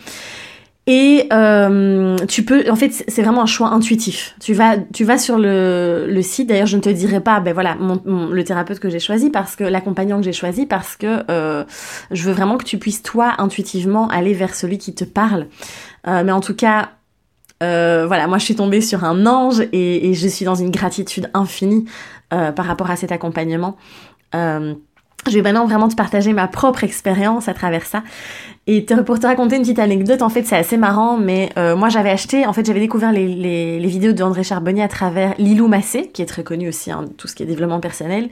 Et 0.89 1.27
euh, 1.33 2.17
tu 2.29 2.45
peux, 2.45 2.71
en 2.71 2.77
fait, 2.77 2.93
c'est 2.93 3.23
vraiment 3.23 3.43
un 3.43 3.47
choix 3.47 3.69
intuitif. 3.71 4.37
Tu 4.41 4.55
vas, 4.55 4.77
tu 4.79 5.05
vas 5.05 5.19
sur 5.19 5.37
le, 5.37 6.07
le 6.09 6.23
site. 6.23 6.49
D'ailleurs, 6.49 6.69
je 6.69 6.77
ne 6.77 6.83
te 6.83 6.89
dirai 6.89 7.21
pas, 7.21 7.41
ben 7.41 7.53
voilà, 7.53 7.75
mon, 7.75 8.01
le 8.29 8.45
thérapeute 8.45 8.79
que 8.79 8.89
j'ai 8.89 9.01
choisi 9.01 9.31
parce 9.31 9.57
que 9.57 9.65
l'accompagnant 9.65 10.19
que 10.19 10.25
j'ai 10.25 10.33
choisi 10.33 10.65
parce 10.65 10.95
que 10.95 11.25
euh, 11.29 11.65
je 12.13 12.23
veux 12.23 12.33
vraiment 12.33 12.57
que 12.57 12.65
tu 12.65 12.79
puisses 12.79 13.03
toi 13.03 13.35
intuitivement 13.39 14.09
aller 14.11 14.33
vers 14.33 14.55
celui 14.55 14.79
qui 14.79 14.95
te 14.95 15.03
parle. 15.03 15.49
Euh, 16.07 16.23
mais 16.23 16.31
en 16.31 16.41
tout 16.41 16.55
cas, 16.55 16.91
euh, 17.65 18.05
voilà, 18.07 18.29
moi 18.29 18.39
je 18.39 18.45
suis 18.45 18.55
tombée 18.55 18.81
sur 18.81 19.03
un 19.03 19.27
ange 19.27 19.63
et, 19.73 20.09
et 20.09 20.15
je 20.15 20.29
suis 20.29 20.45
dans 20.45 20.55
une 20.55 20.71
gratitude 20.71 21.31
infinie 21.35 21.87
euh, 22.33 22.53
par 22.53 22.67
rapport 22.67 22.91
à 22.91 22.97
cet 22.97 23.11
accompagnement. 23.11 23.77
Je 25.29 25.35
vais 25.35 25.43
maintenant 25.43 25.67
vraiment 25.67 25.89
te 25.89 25.95
partager 25.95 26.33
ma 26.33 26.49
propre 26.49 26.85
expérience 26.85 27.49
à 27.49 27.55
travers 27.55 27.85
ça. 27.85 28.03
Et 28.69 28.83
pour 28.83 29.21
te 29.21 29.27
raconter 29.27 29.57
une 29.57 29.63
petite 29.63 29.79
anecdote, 29.79 30.23
en 30.23 30.29
fait, 30.29 30.45
c'est 30.45 30.57
assez 30.57 30.77
marrant, 30.77 31.17
mais 31.17 31.51
euh, 31.57 31.77
moi 31.77 31.89
j'avais 31.89 32.11
acheté, 32.11 32.47
en 32.47 32.53
fait, 32.53 32.67
j'avais 32.67 32.81
découvert 32.81 33.13
les, 33.13 33.29
les, 33.29 33.79
les 33.79 33.89
vidéos 33.89 34.13
d'André 34.13 34.43
Charbonnier 34.43 34.83
à 34.83 34.89
travers 34.89 35.35
Lilou 35.39 35.69
Massé, 35.69 36.09
qui 36.09 36.23
est 36.23 36.27
très 36.27 36.43
connu 36.43 36.69
aussi, 36.69 36.91
hein, 36.91 37.05
tout 37.17 37.29
ce 37.29 37.37
qui 37.37 37.45
est 37.45 37.47
développement 37.47 37.79
personnel. 37.79 38.29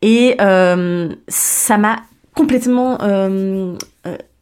Et 0.00 0.36
euh, 0.40 1.14
ça 1.28 1.78
m'a 1.78 2.00
complètement 2.34 2.98
euh, 3.02 3.76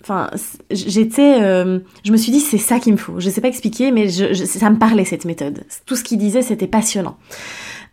enfin 0.00 0.30
j'étais 0.70 1.40
je 1.40 2.12
me 2.12 2.16
suis 2.16 2.30
dit 2.30 2.38
c'est 2.38 2.56
ça 2.56 2.78
qu'il 2.78 2.92
me 2.92 2.96
faut 2.96 3.18
je 3.18 3.28
sais 3.28 3.40
pas 3.40 3.49
expliquer 3.49 3.90
mais 3.90 4.08
ça 4.08 4.70
me 4.70 4.78
parlait 4.78 5.04
cette 5.04 5.25
méthode 5.25 5.64
tout 5.87 5.96
ce 5.96 6.04
qu'il 6.04 6.16
disait 6.16 6.40
c'était 6.40 6.68
passionnant 6.68 7.16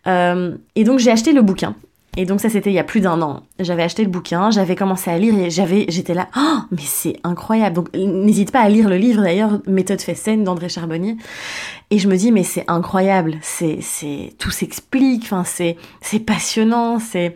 et 0.06 0.84
donc 0.84 1.00
j'ai 1.00 1.10
acheté 1.10 1.32
le 1.32 1.42
bouquin 1.42 1.74
et 2.18 2.26
donc 2.26 2.40
ça 2.40 2.50
c'était 2.50 2.70
il 2.70 2.74
y 2.74 2.80
a 2.80 2.84
plus 2.84 3.00
d'un 3.00 3.22
an. 3.22 3.44
J'avais 3.60 3.84
acheté 3.84 4.02
le 4.02 4.10
bouquin, 4.10 4.50
j'avais 4.50 4.74
commencé 4.74 5.08
à 5.08 5.16
lire 5.16 5.38
et 5.38 5.50
j'avais 5.50 5.86
j'étais 5.88 6.14
là 6.14 6.26
oh 6.36 6.58
mais 6.72 6.82
c'est 6.82 7.16
incroyable. 7.22 7.76
Donc 7.76 7.94
n'hésite 7.94 8.50
pas 8.50 8.60
à 8.60 8.68
lire 8.68 8.88
le 8.88 8.96
livre 8.96 9.22
d'ailleurs 9.22 9.60
Méthode 9.68 10.00
Fessen 10.00 10.42
d'André 10.42 10.68
Charbonnier 10.68 11.16
et 11.90 11.98
je 12.00 12.08
me 12.08 12.16
dis 12.16 12.32
mais 12.32 12.42
c'est 12.42 12.64
incroyable, 12.66 13.38
c'est 13.40 13.78
c'est 13.82 14.34
tout 14.36 14.50
s'explique, 14.50 15.22
enfin 15.22 15.44
c'est 15.44 15.76
c'est 16.00 16.18
passionnant, 16.18 16.98
c'est 16.98 17.34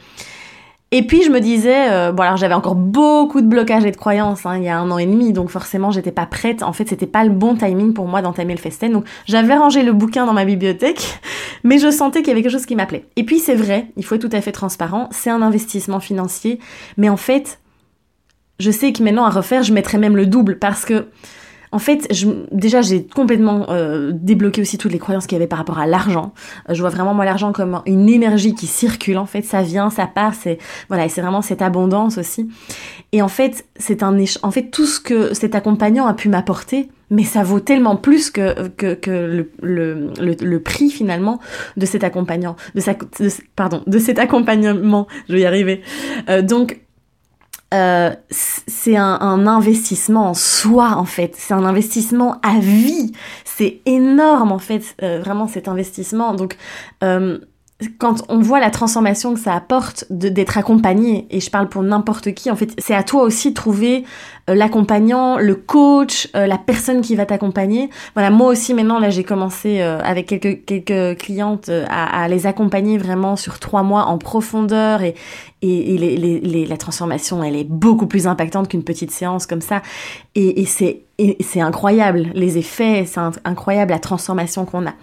et 0.94 1.06
puis 1.06 1.22
je 1.22 1.30
me 1.30 1.40
disais, 1.40 1.90
euh, 1.90 2.12
bon 2.12 2.22
alors 2.22 2.37
j'avais 2.37 2.52
encore 2.52 2.75
beaucoup 2.75 3.40
de 3.40 3.46
blocages 3.46 3.87
et 3.87 3.90
de 3.90 3.96
croyances 3.96 4.44
hein, 4.44 4.58
il 4.58 4.64
y 4.64 4.68
a 4.68 4.78
un 4.78 4.90
an 4.90 4.99
et 4.99 5.06
demi, 5.06 5.32
donc 5.32 5.49
forcément 5.49 5.90
j'étais 5.90 6.12
pas 6.12 6.26
prête. 6.26 6.62
En 6.62 6.75
fait 6.75 6.87
c'était 6.87 7.06
pas 7.06 7.25
le 7.25 7.30
bon 7.30 7.56
timing 7.56 7.94
pour 7.94 8.06
moi 8.06 8.20
d'entamer 8.20 8.52
le 8.52 8.61
festen. 8.61 8.92
Donc 8.92 9.06
j'avais 9.25 9.56
rangé 9.56 9.82
le 9.82 9.94
bouquin 9.94 10.26
dans 10.26 10.34
ma 10.34 10.44
bibliothèque, 10.44 11.18
mais 11.64 11.78
je 11.78 11.90
sentais 11.90 12.20
qu'il 12.20 12.28
y 12.28 12.32
avait 12.32 12.42
quelque 12.42 12.52
chose 12.52 12.66
qui 12.66 12.76
m'appelait. 12.76 13.06
Et 13.16 13.25
puis 13.25 13.38
c'est 13.38 13.54
vrai, 13.54 13.87
il 13.96 14.04
faut 14.04 14.16
être 14.16 14.28
tout 14.28 14.37
à 14.37 14.42
fait 14.42 14.52
transparent, 14.52 15.08
c'est 15.12 15.30
un 15.30 15.40
investissement 15.40 15.99
financier, 15.99 16.58
mais 16.99 17.08
en 17.08 17.16
fait 17.16 17.58
je 18.58 18.70
sais 18.70 18.92
que 18.92 19.02
maintenant 19.02 19.25
à 19.25 19.30
refaire 19.30 19.62
je 19.62 19.72
mettrais 19.72 19.96
même 19.96 20.14
le 20.14 20.26
double 20.26 20.58
parce 20.58 20.84
que 20.84 21.06
en 21.73 21.79
fait, 21.79 22.07
je, 22.12 22.29
déjà, 22.52 22.83
j'ai 22.83 23.07
complètement 23.07 23.71
euh, 23.71 24.11
débloqué 24.12 24.61
aussi 24.61 24.76
toutes 24.76 24.93
les 24.93 24.99
croyances 24.99 25.26
qu'il 25.26 25.37
y 25.37 25.41
avait 25.41 25.47
par 25.47 25.59
rapport 25.59 25.79
à 25.79 25.87
l'argent. 25.87 26.35
Euh, 26.69 26.75
je 26.75 26.81
vois 26.81 26.91
vraiment 26.91 27.14
moi 27.14 27.25
l'argent 27.25 27.52
comme 27.52 27.81
une 27.87 28.11
énergie 28.11 28.55
qui 28.55 28.67
circule. 28.67 29.17
En 29.17 29.25
fait, 29.25 29.41
ça 29.41 29.62
vient, 29.62 29.88
ça 29.88 30.07
part. 30.07 30.35
C'est 30.35 30.59
voilà, 30.88 31.09
c'est 31.09 31.23
vraiment 31.23 31.41
cette 31.41 31.62
abondance 31.62 32.19
aussi. 32.19 32.49
Et 33.12 33.23
en 33.23 33.29
fait, 33.29 33.64
c'est 33.76 34.02
un 34.02 34.19
en 34.43 34.50
fait 34.50 34.71
tout 34.71 34.85
ce 34.85 35.00
que 35.00 35.33
cet 35.33 35.55
accompagnant 35.55 36.07
a 36.07 36.12
pu 36.12 36.29
m'apporter, 36.29 36.91
mais 37.11 37.25
ça 37.25 37.43
vaut 37.43 37.61
tellement 37.61 37.97
plus 37.97 38.31
que 38.31 38.69
que, 38.69 38.93
que 38.93 39.11
le, 39.11 39.50
le, 39.62 40.35
le, 40.41 40.61
prix 40.61 40.91
finalement 40.91 41.41
de 41.79 41.87
cet 41.87 42.05
accompagnant, 42.05 42.55
de 42.75 42.81
sa, 42.81 42.95
pardon, 43.57 43.83
de 43.87 43.99
cet 43.99 44.19
accompagnement. 44.19 45.07
Je 45.29 45.35
vais 45.35 45.41
y 45.41 45.47
arriver. 45.47 45.81
Euh, 46.29 46.43
donc 46.43 46.81
euh, 47.73 48.14
c'est 48.31 48.97
un, 48.97 49.19
un, 49.21 49.47
investissement 49.47 50.31
en 50.31 50.35
soi 50.35 50.95
en 50.97 51.05
fait, 51.05 51.35
c'est 51.37 51.55
un 51.55 51.64
investissement 51.64 52.38
à 52.43 52.59
vie, 52.59 53.12
c'est 53.45 53.81
énorme 53.87 54.52
en 54.52 54.59
fait, 54.59 54.95
euh, 55.02 55.21
vraiment 55.21 55.49
cet 55.49 55.69
investissement. 55.69 56.35
Donc 56.35 56.57
euh, 57.02 57.38
quand 57.98 58.22
on 58.28 58.40
voit 58.40 58.60
la 58.60 58.70
transformation 58.70 59.34
que 59.34 59.40
ça 59.40 59.54
apporte 59.54 60.04
d'être 60.10 60.58
accompagné, 60.58 61.26
et 61.30 61.40
je 61.40 61.50
parle 61.50 61.68
pour 61.68 61.82
n'importe 61.82 62.32
qui, 62.34 62.50
en 62.50 62.56
fait, 62.56 62.70
c'est 62.78 62.94
à 62.94 63.02
toi 63.02 63.22
aussi 63.22 63.50
de 63.50 63.54
trouver 63.54 64.04
euh, 64.50 64.54
l'accompagnant, 64.54 65.38
le 65.38 65.54
coach, 65.54 66.28
euh, 66.34 66.46
la 66.46 66.58
personne 66.58 67.00
qui 67.00 67.14
va 67.14 67.26
t'accompagner. 67.26 67.90
Voilà, 68.14 68.30
moi 68.30 68.48
aussi 68.48 68.74
maintenant, 68.74 68.98
là, 68.98 69.10
j'ai 69.10 69.24
commencé 69.24 69.80
euh, 69.80 70.00
avec 70.02 70.26
quelques, 70.26 70.64
quelques 70.64 71.20
clientes 71.20 71.70
à, 71.88 72.22
à, 72.22 72.28
les 72.28 72.46
accompagner 72.46 72.98
vraiment 72.98 73.36
sur 73.36 73.58
trois 73.60 73.82
mois 73.82 74.06
en 74.06 74.18
profondeur 74.18 75.02
et, 75.02 75.14
et, 75.62 75.94
et 75.94 75.98
les, 75.98 76.40
les, 76.40 76.66
la 76.66 76.76
transformation, 76.76 77.42
elle 77.44 77.56
est 77.56 77.68
beaucoup 77.68 78.06
plus 78.06 78.26
impactante 78.26 78.68
qu'une 78.68 78.84
petite 78.84 79.12
séance 79.12 79.46
comme 79.46 79.60
ça. 79.60 79.82
Et, 80.34 80.62
et 80.62 80.66
c'est 80.66 81.60
incroyable, 81.60 82.26
les 82.34 82.58
effets, 82.58 83.04
c'est 83.06 83.20
incroyable 83.44 83.92
la 83.92 84.00
transformation 84.00 84.64
qu'on 84.64 84.86
a. 84.86 84.94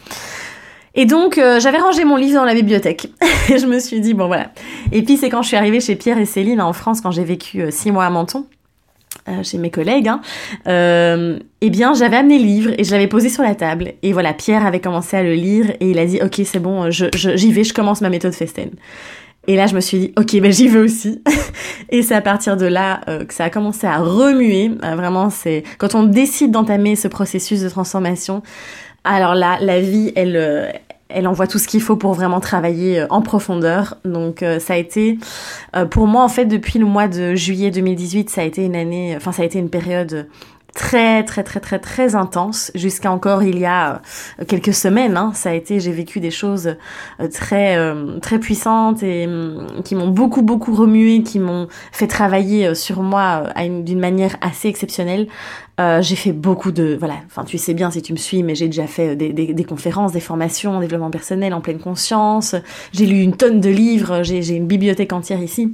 Et 1.00 1.06
donc, 1.06 1.38
euh, 1.38 1.62
j'avais 1.62 1.78
rangé 1.78 2.04
mon 2.04 2.18
livre 2.18 2.34
dans 2.34 2.44
la 2.44 2.54
bibliothèque. 2.54 3.08
je 3.48 3.66
me 3.66 3.80
suis 3.80 4.02
dit, 4.02 4.14
bon 4.14 4.28
voilà. 4.28 4.52
Et 4.92 5.02
puis, 5.02 5.16
c'est 5.16 5.30
quand 5.30 5.42
je 5.42 5.48
suis 5.48 5.56
arrivée 5.56 5.80
chez 5.80 5.96
Pierre 5.96 6.18
et 6.18 6.26
Céline 6.26 6.60
en 6.60 6.74
France, 6.74 7.00
quand 7.00 7.12
j'ai 7.12 7.24
vécu 7.24 7.62
euh, 7.62 7.72
six 7.72 7.90
mois 7.90 8.04
à 8.04 8.10
Menton, 8.10 8.46
euh, 9.30 9.42
chez 9.42 9.60
mes 9.60 9.72
collègues, 9.72 10.10
hein, 10.10 10.20
eh 11.62 11.70
bien, 11.70 11.94
j'avais 11.94 12.18
amené 12.18 12.38
le 12.38 12.44
livre 12.44 12.72
et 12.78 12.84
je 12.84 12.92
l'avais 12.92 13.08
posé 13.08 13.30
sur 13.30 13.44
la 13.44 13.56
table. 13.56 13.94
Et 14.04 14.12
voilà, 14.12 14.34
Pierre 14.34 14.66
avait 14.66 14.82
commencé 14.82 15.16
à 15.16 15.24
le 15.24 15.36
lire 15.36 15.72
et 15.80 15.90
il 15.90 16.00
a 16.00 16.06
dit, 16.06 16.20
ok, 16.22 16.42
c'est 16.44 16.60
bon, 16.60 16.92
j'y 16.92 17.06
je, 17.16 17.48
vais, 17.48 17.64
je 17.64 17.74
commence 17.74 18.02
ma 18.02 18.10
méthode 18.10 18.34
Festen. 18.34 18.72
Et 19.48 19.56
là, 19.56 19.68
je 19.68 19.76
me 19.76 19.80
suis 19.80 20.00
dit, 20.00 20.14
ok, 20.18 20.38
ben 20.42 20.52
j'y 20.52 20.68
vais 20.68 20.80
aussi. 20.80 21.24
et 21.90 22.02
c'est 22.02 22.14
à 22.14 22.22
partir 22.22 22.58
de 22.58 22.66
là 22.66 23.00
que 23.26 23.34
ça 23.34 23.46
a 23.46 23.50
commencé 23.50 23.88
à 23.88 24.00
remuer. 24.00 24.70
vraiment, 24.82 25.30
c'est 25.30 25.64
quand 25.78 25.96
on 25.96 26.04
décide 26.04 26.52
d'entamer 26.52 26.98
ce 26.98 27.08
processus 27.08 27.62
de 27.62 27.70
transformation, 27.70 28.44
alors 29.06 29.34
là, 29.34 29.58
la 29.62 29.80
vie, 29.80 30.12
elle, 30.16 30.82
elle 31.10 31.28
envoie 31.28 31.48
tout 31.48 31.60
ce 31.60 31.68
qu'il 31.68 31.82
faut 31.82 31.96
pour 31.96 32.14
vraiment 32.14 32.40
travailler 32.40 33.02
euh, 33.02 33.08
en 33.10 33.22
profondeur. 33.22 33.98
Donc 34.06 34.44
euh, 34.44 34.60
ça 34.60 34.74
a 34.74 34.78
été, 34.78 35.18
pour 35.92 36.08
moi 36.08 36.24
en 36.24 36.30
fait, 36.30 36.46
depuis 36.46 36.80
le 36.80 36.86
mois 36.86 37.08
de 37.08 37.36
juillet 37.36 37.72
2018, 37.72 38.30
ça 38.30 38.42
a 38.42 38.44
été 38.44 38.66
une 38.66 38.76
année, 38.76 39.16
enfin 39.16 39.32
ça 39.32 39.42
a 39.42 39.46
été 39.46 39.60
une 39.60 39.70
période 39.70 40.28
très 40.74 41.24
très 41.24 41.44
très 41.44 41.60
très 41.60 41.80
très 41.80 42.16
intense 42.16 42.72
jusqu'à 42.76 43.12
encore 43.12 43.44
il 43.44 43.60
y 43.60 43.66
a 43.66 44.02
euh, 44.40 44.46
quelques 44.48 44.74
semaines 44.74 45.18
hein, 45.18 45.32
ça 45.34 45.50
a 45.50 45.54
été 45.54 45.80
j'ai 45.80 45.92
vécu 45.92 46.20
des 46.20 46.32
choses 46.32 46.76
euh, 47.20 47.28
très 47.28 47.78
euh, 47.78 48.20
très 48.20 48.40
puissantes 48.40 49.04
et 49.04 49.28
mm, 49.28 49.82
qui 49.84 49.96
m'ont 49.96 50.10
beaucoup 50.10 50.42
beaucoup 50.42 50.74
remué 50.76 51.24
qui 51.24 51.40
m'ont 51.40 51.68
fait 51.92 52.08
travailler 52.08 52.76
sur 52.76 53.02
moi 53.02 53.44
d'une 53.60 54.00
manière 54.00 54.36
assez 54.42 54.68
exceptionnelle. 54.68 55.28
J'ai 56.02 56.18
fait 56.18 56.34
beaucoup 56.34 56.74
de 56.74 56.98
voilà 57.00 57.16
enfin 57.28 57.46
tu 57.46 57.58
sais 57.58 57.74
bien 57.74 57.90
si 57.90 58.02
tu 58.02 58.12
me 58.12 58.18
suis 58.18 58.44
mais 58.44 58.54
j'ai 58.54 58.68
déjà 58.68 58.86
fait 58.86 59.16
des, 59.16 59.32
des, 59.32 59.54
des, 59.54 59.64
conférences 59.64 60.12
des 60.12 60.20
formations 60.20 60.76
en 60.76 60.82
développement 60.82 61.10
personnel 61.10 61.54
en 61.54 61.62
pleine 61.62 61.80
conscience. 61.80 62.54
J'ai 62.92 63.06
lu 63.06 63.22
une 63.22 63.36
tonne 63.36 63.62
de 63.62 63.70
livres 63.70 64.22
j'ai 64.24 64.56
une 64.56 64.68
bibliothèque 64.68 65.14
entière 65.14 65.42
ici 65.42 65.74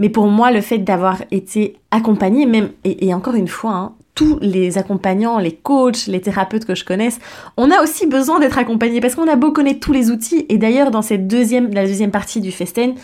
mais 0.00 0.08
pour 0.08 0.26
moi, 0.26 0.50
le 0.50 0.62
fait 0.62 0.78
d'avoir 0.78 1.22
été 1.30 1.76
accompagné, 1.90 2.46
même, 2.46 2.70
et, 2.84 3.14
encore 3.14 3.34
une 3.34 3.46
fois, 3.46 3.72
hein, 3.72 3.92
tous 4.14 4.38
les 4.40 4.78
accompagnants, 4.78 5.38
les 5.38 5.52
coachs, 5.52 6.06
les 6.06 6.20
thérapeutes 6.20 6.64
que 6.64 6.74
je 6.74 6.84
connaisse, 6.84 7.20
on 7.56 7.70
a 7.70 7.82
aussi 7.82 8.06
besoin 8.06 8.40
d'être 8.40 8.58
accompagné 8.58 9.00
parce 9.00 9.14
qu'on 9.14 9.28
a 9.28 9.36
beau 9.36 9.52
connaître 9.52 9.80
tous 9.80 9.92
les 9.92 10.10
outils. 10.10 10.46
Et 10.48 10.58
d'ailleurs, 10.58 10.90
dans 10.90 11.02
cette 11.02 11.28
deuxième, 11.28 11.72
la 11.72 11.86
deuxième 11.86 12.10
partie 12.10 12.40
du 12.40 12.50
festen, 12.50 12.94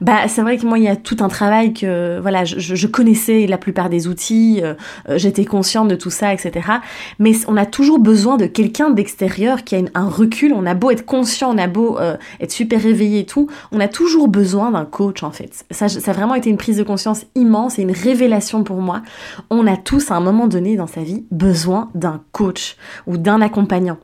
bah 0.00 0.28
c'est 0.28 0.42
vrai 0.42 0.58
que 0.58 0.66
moi 0.66 0.78
il 0.78 0.84
y 0.84 0.88
a 0.88 0.96
tout 0.96 1.16
un 1.20 1.28
travail 1.28 1.72
que 1.72 2.18
voilà 2.20 2.44
je, 2.44 2.74
je 2.74 2.86
connaissais 2.86 3.46
la 3.46 3.58
plupart 3.58 3.90
des 3.90 4.08
outils, 4.08 4.60
euh, 4.62 4.74
euh, 5.08 5.18
j'étais 5.18 5.44
consciente 5.44 5.88
de 5.88 5.96
tout 5.96 6.10
ça, 6.10 6.32
etc. 6.32 6.68
Mais 7.18 7.32
on 7.48 7.56
a 7.56 7.66
toujours 7.66 7.98
besoin 7.98 8.36
de 8.36 8.46
quelqu'un 8.46 8.90
d'extérieur 8.90 9.64
qui 9.64 9.76
a 9.76 9.80
un 9.94 10.08
recul. 10.08 10.52
On 10.52 10.66
a 10.66 10.74
beau 10.74 10.90
être 10.90 11.04
conscient, 11.04 11.54
on 11.54 11.58
a 11.58 11.66
beau 11.66 11.98
euh, 11.98 12.16
être 12.40 12.52
super 12.52 12.80
réveillé 12.80 13.20
et 13.20 13.26
tout, 13.26 13.48
on 13.72 13.80
a 13.80 13.88
toujours 13.88 14.28
besoin 14.28 14.70
d'un 14.70 14.84
coach 14.84 15.22
en 15.22 15.30
fait. 15.30 15.64
Ça, 15.70 15.88
ça 15.88 16.10
a 16.10 16.14
vraiment 16.14 16.34
été 16.34 16.50
une 16.50 16.56
prise 16.56 16.76
de 16.76 16.82
conscience 16.82 17.26
immense 17.34 17.78
et 17.78 17.82
une 17.82 17.92
révélation 17.92 18.64
pour 18.64 18.80
moi. 18.80 19.02
On 19.50 19.66
a 19.66 19.76
tous 19.76 20.10
à 20.10 20.14
un 20.14 20.20
moment 20.20 20.46
donné 20.46 20.76
dans 20.76 20.86
sa 20.86 21.02
vie 21.02 21.24
besoin 21.30 21.90
d'un 21.94 22.20
coach 22.32 22.76
ou 23.06 23.16
d'un 23.16 23.40
accompagnant. 23.40 23.98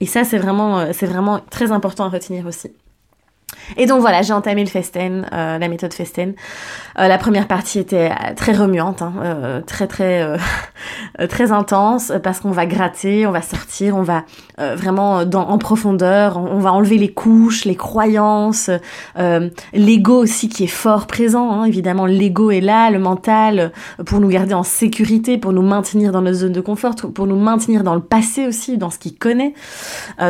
Et 0.00 0.06
ça 0.06 0.24
c'est 0.24 0.38
vraiment 0.38 0.92
c'est 0.92 1.06
vraiment 1.06 1.40
très 1.50 1.72
important 1.72 2.04
à 2.04 2.08
retenir 2.08 2.46
aussi. 2.46 2.70
Et 3.76 3.86
donc 3.86 4.00
voilà, 4.00 4.22
j'ai 4.22 4.32
entamé 4.32 4.64
le 4.64 4.70
festen, 4.70 5.26
euh, 5.32 5.58
la 5.58 5.68
méthode 5.68 5.92
festen. 5.92 6.34
Euh, 6.98 7.08
la 7.08 7.18
première 7.18 7.46
partie 7.46 7.78
était 7.78 8.10
euh, 8.10 8.34
très 8.34 8.52
remuante, 8.52 9.02
hein, 9.02 9.62
très 9.66 9.86
très 9.86 10.26
très 11.28 11.52
intense 11.52 12.12
parce 12.22 12.40
qu'on 12.40 12.50
va 12.50 12.66
gratter, 12.66 13.26
on 13.26 13.30
va 13.30 13.42
sortir, 13.42 13.96
on 13.96 14.02
va 14.02 14.24
vraiment 14.58 15.18
en 15.18 15.58
profondeur, 15.58 16.36
on, 16.36 16.58
va 16.58 16.72
enlever 16.72 16.98
les 16.98 17.12
couches, 17.12 17.64
les 17.64 17.76
croyances, 17.76 18.70
l'ego 19.72 20.22
aussi 20.22 20.48
qui 20.48 20.64
est 20.64 20.68
fort 20.68 21.06
présent. 21.06 21.50
Hein, 21.52 21.64
évidemment, 21.64 22.06
l'ego 22.06 22.50
est 22.50 22.60
là, 22.60 22.90
le 22.90 22.98
mental 22.98 23.72
pour 24.06 24.20
nous 24.20 24.28
garder 24.28 24.54
en 24.54 24.62
sécurité, 24.62 25.38
pour 25.38 25.52
nous 25.52 25.62
maintenir 25.62 26.12
dans 26.12 26.22
notre 26.22 26.38
zone 26.38 26.52
de 26.52 26.60
confort, 26.60 26.94
pour 26.96 27.26
nous 27.26 27.38
maintenir 27.38 27.84
dans 27.84 27.94
le 27.94 28.00
passé 28.00 28.46
aussi, 28.46 28.78
dans 28.78 28.90
ce 28.90 28.98
qu'il 28.98 29.16
connaît. 29.16 29.54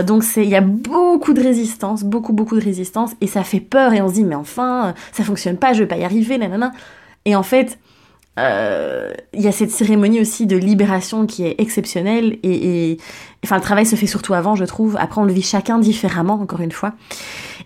donc 0.06 0.24
c'est, 0.24 0.42
il 0.42 0.50
y 0.50 0.56
a 0.56 0.60
beaucoup 0.60 1.32
de 1.32 1.42
résistance, 1.42 2.04
beaucoup 2.04 2.32
beaucoup 2.32 2.56
de 2.56 2.64
résistance 2.64 3.12
et 3.20 3.26
ça 3.26 3.44
fait 3.44 3.60
peur 3.60 3.92
et 3.92 4.02
on 4.02 4.08
se 4.08 4.14
dit 4.14 4.24
mais 4.24 4.34
enfin 4.34 4.94
ça 5.12 5.24
fonctionne 5.24 5.56
pas, 5.56 5.72
je 5.72 5.80
vais 5.80 5.86
pas 5.86 5.96
y 5.96 6.04
arriver, 6.04 6.38
nanana. 6.38 6.72
Et 7.24 7.36
en 7.36 7.42
fait, 7.42 7.78
euh, 8.38 9.12
il 9.34 9.40
y 9.40 9.48
a 9.48 9.52
cette 9.52 9.70
cérémonie 9.70 10.20
aussi 10.20 10.46
de 10.46 10.56
libération 10.56 11.26
qui 11.26 11.44
est 11.44 11.56
exceptionnelle 11.58 12.38
et, 12.44 12.98
enfin 13.44 13.56
le 13.56 13.62
travail 13.62 13.84
se 13.84 13.96
fait 13.96 14.06
surtout 14.06 14.34
avant 14.34 14.54
je 14.54 14.64
trouve. 14.64 14.96
Après 15.00 15.20
on 15.20 15.24
le 15.24 15.32
vit 15.32 15.42
chacun 15.42 15.78
différemment 15.78 16.34
encore 16.34 16.60
une 16.60 16.72
fois. 16.72 16.92